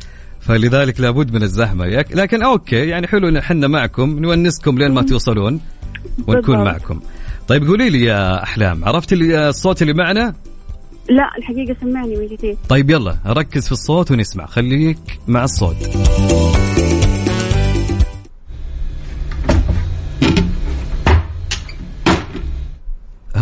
[0.41, 1.85] فلذلك لابد من الزحمة.
[1.85, 5.59] لكن أوكي يعني حلو إن إحنا معكم نونسكم لين ما توصلون
[6.27, 6.67] ونكون بالضبط.
[6.67, 6.99] معكم.
[7.47, 10.35] طيب قولي لي يا أحلام عرفت الصوت اللي معنا؟
[11.09, 14.45] لا الحقيقة سمعني من جديد طيب يلا ركز في الصوت ونسمع.
[14.45, 15.75] خليك مع الصوت.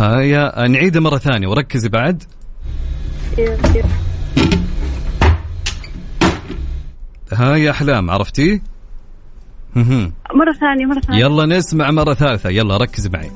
[0.00, 2.22] هيا نعيدها مرة ثانية وركزي بعد.
[7.32, 8.62] ها يا أحلام عرفتي؟
[9.76, 11.20] مرة ثانية مرة ثانية.
[11.20, 13.30] يلا نسمع مرة ثالثة يلا ركز معي.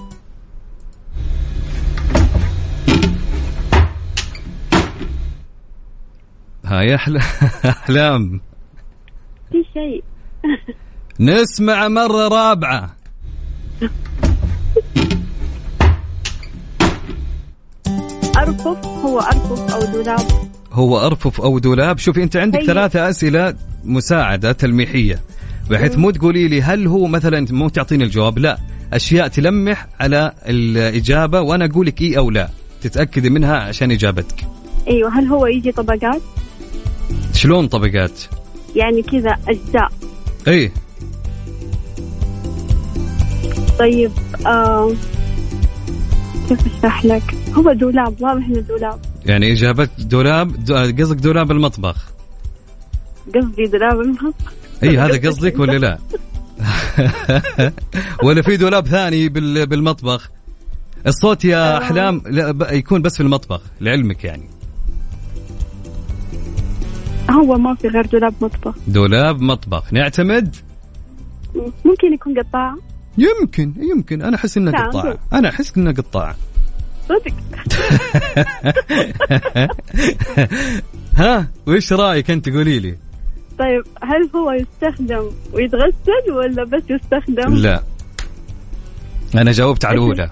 [6.65, 7.23] ها يا أحلام
[7.65, 8.41] أحلام.
[9.53, 10.05] في شيء.
[11.21, 12.97] نسمع مرة رابعة.
[18.37, 20.21] أرفف هو أرفف أو دولاب.
[20.73, 21.99] هو أرفف أو دولاب.
[21.99, 22.67] شوفي أنت عندك هي.
[22.67, 23.55] ثلاثة أسئلة
[23.85, 25.21] مساعدة تلميحية.
[25.71, 28.59] بحيث مو تقولي لي هل هو مثلا مو تعطيني الجواب لا.
[28.93, 32.49] أشياء تلمح على الإجابة وأنا أقول لك إيه أو لا.
[32.83, 34.47] تتأكدي منها عشان إجابتك.
[34.89, 36.23] أيوه هل هو يجي طبقات؟
[37.33, 38.21] شلون طبقات؟
[38.77, 39.93] يعني كذا أجزاء.
[40.49, 40.73] إيه
[43.79, 44.11] طيب
[44.47, 44.93] آه
[46.49, 49.01] كيف أشرح لك؟ هو دولاب واضح إنه دولاب.
[49.27, 51.97] يعني إجابة دولاب دو- قصدك دولاب المطبخ؟
[53.35, 54.53] قصدي دولاب المطبخ.
[54.83, 55.99] إي هذا قصدك ولا لا؟
[58.25, 60.31] ولا في دولاب ثاني بال- بالمطبخ؟
[61.07, 64.45] الصوت يا أحلام لا ب- يكون بس في المطبخ لعلمك يعني.
[67.31, 68.75] هو ما في غير دولاب مطبخ.
[68.89, 70.57] دولاب مطبخ نعتمد؟
[71.85, 72.75] ممكن يكون قطاع.
[73.19, 74.23] يمكن يمكن.
[74.23, 74.91] أنا أحس انها نعم.
[74.91, 76.37] قطاعه أنا أحس انها قطاعه
[77.09, 77.35] صدق.
[81.17, 82.97] ها وش رأيك أنت؟ قولي لي.
[83.59, 87.83] طيب هل هو يستخدم ويتغسل ولا بس يستخدم؟ لا.
[89.35, 90.31] أنا جاوبت على الأولى.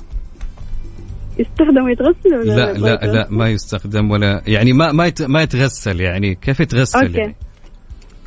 [1.39, 6.35] يستخدم ويتغسل ولا لا لا لا ما يستخدم ولا يعني ما ما ما يتغسل يعني
[6.35, 7.19] كيف يتغسل أوكي.
[7.19, 7.35] يعني؟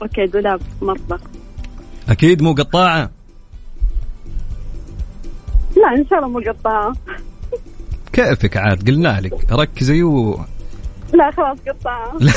[0.02, 1.20] okay دولاب مطبخ.
[2.10, 3.12] أكيد مو قطاعة.
[5.86, 6.96] لا إن شاء الله مو قطاعة
[8.14, 10.40] كيفك عاد؟ قلنا لك ركزي و
[11.14, 12.32] لا خلاص قطاعة لا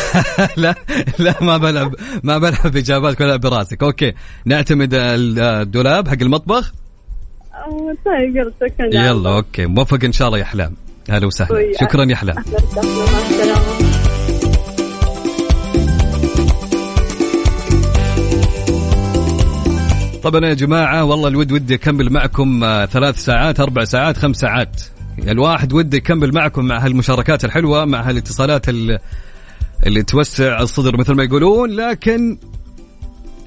[0.56, 0.74] لا
[1.18, 3.82] لا ما بلعب ما بلعب بإجاباتك ولا براسك.
[3.82, 4.12] okay
[4.44, 6.72] نعتمد الدولاب حق المطبخ.
[8.06, 8.46] طيب
[8.80, 10.74] يلا okay موفق إن شاء الله يا أحلام.
[11.10, 11.52] أهلا وسهلا.
[11.52, 11.80] وياك.
[11.80, 12.36] شكرا يا أحلام.
[20.22, 24.82] طبعا يا جماعة والله الود ودي أكمل معكم آه، ثلاث ساعات أربع ساعات خمس ساعات.
[25.18, 28.98] الواحد وده يكمل معكم مع هالمشاركات الحلوة مع هالاتصالات ال-
[29.86, 31.70] اللي توسع الصدر مثل ما يقولون.
[31.70, 32.38] لكن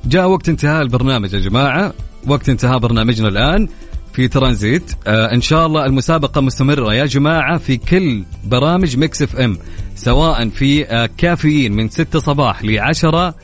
[0.05, 1.93] جاء وقت انتهاء البرنامج يا جماعة.
[2.27, 3.67] وقت انتهاء برنامجنا الآن
[4.13, 4.91] في ترانزيت.
[5.07, 9.57] آه إن شاء الله المسابقة مستمرة يا جماعة في كل برامج Mix FM
[9.95, 13.35] سواء في آه كافيين من 6 صباح ل 10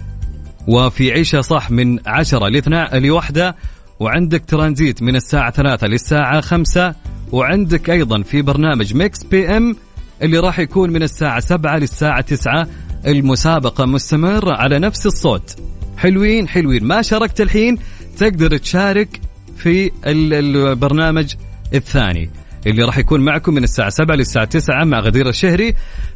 [0.68, 3.55] وفي عيشة صح من 10 ل 12 لوحدة
[3.99, 6.95] وعندك ترانزيت من الساعة 3 للساعة 5
[7.32, 9.76] وعندك أيضا في برنامج Mix PM
[10.22, 12.68] اللي راح يكون من الساعة 7 للساعة 9
[13.07, 15.55] المسابقة مستمرة على نفس الصوت.
[15.97, 16.84] حلوين حلوين.
[16.84, 17.78] ما شاركت الحين
[18.18, 19.22] تقدر تشارك
[19.57, 21.34] في ال- البرنامج
[21.74, 22.30] الثاني
[22.68, 25.74] اللي راح يكون معكم من الساعة 7 للساعة 9 مع غدير الشهري.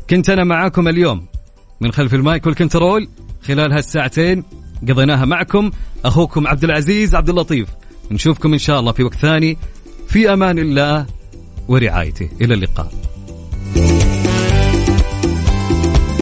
[0.10, 1.26] كنت أنا معاكم اليوم
[1.82, 3.08] من خلف المايك والكنترول.
[3.44, 4.44] خلال هالساعتين
[4.90, 5.72] قضيناها معكم.
[6.06, 7.70] أخوكم عبد العزيز عبد اللطيف.
[8.12, 9.58] نشوفكم إن شاء الله في وقت ثاني.
[10.08, 11.06] في أمان الله
[11.68, 12.30] ورعايته.
[12.42, 12.92] إلى اللقاء.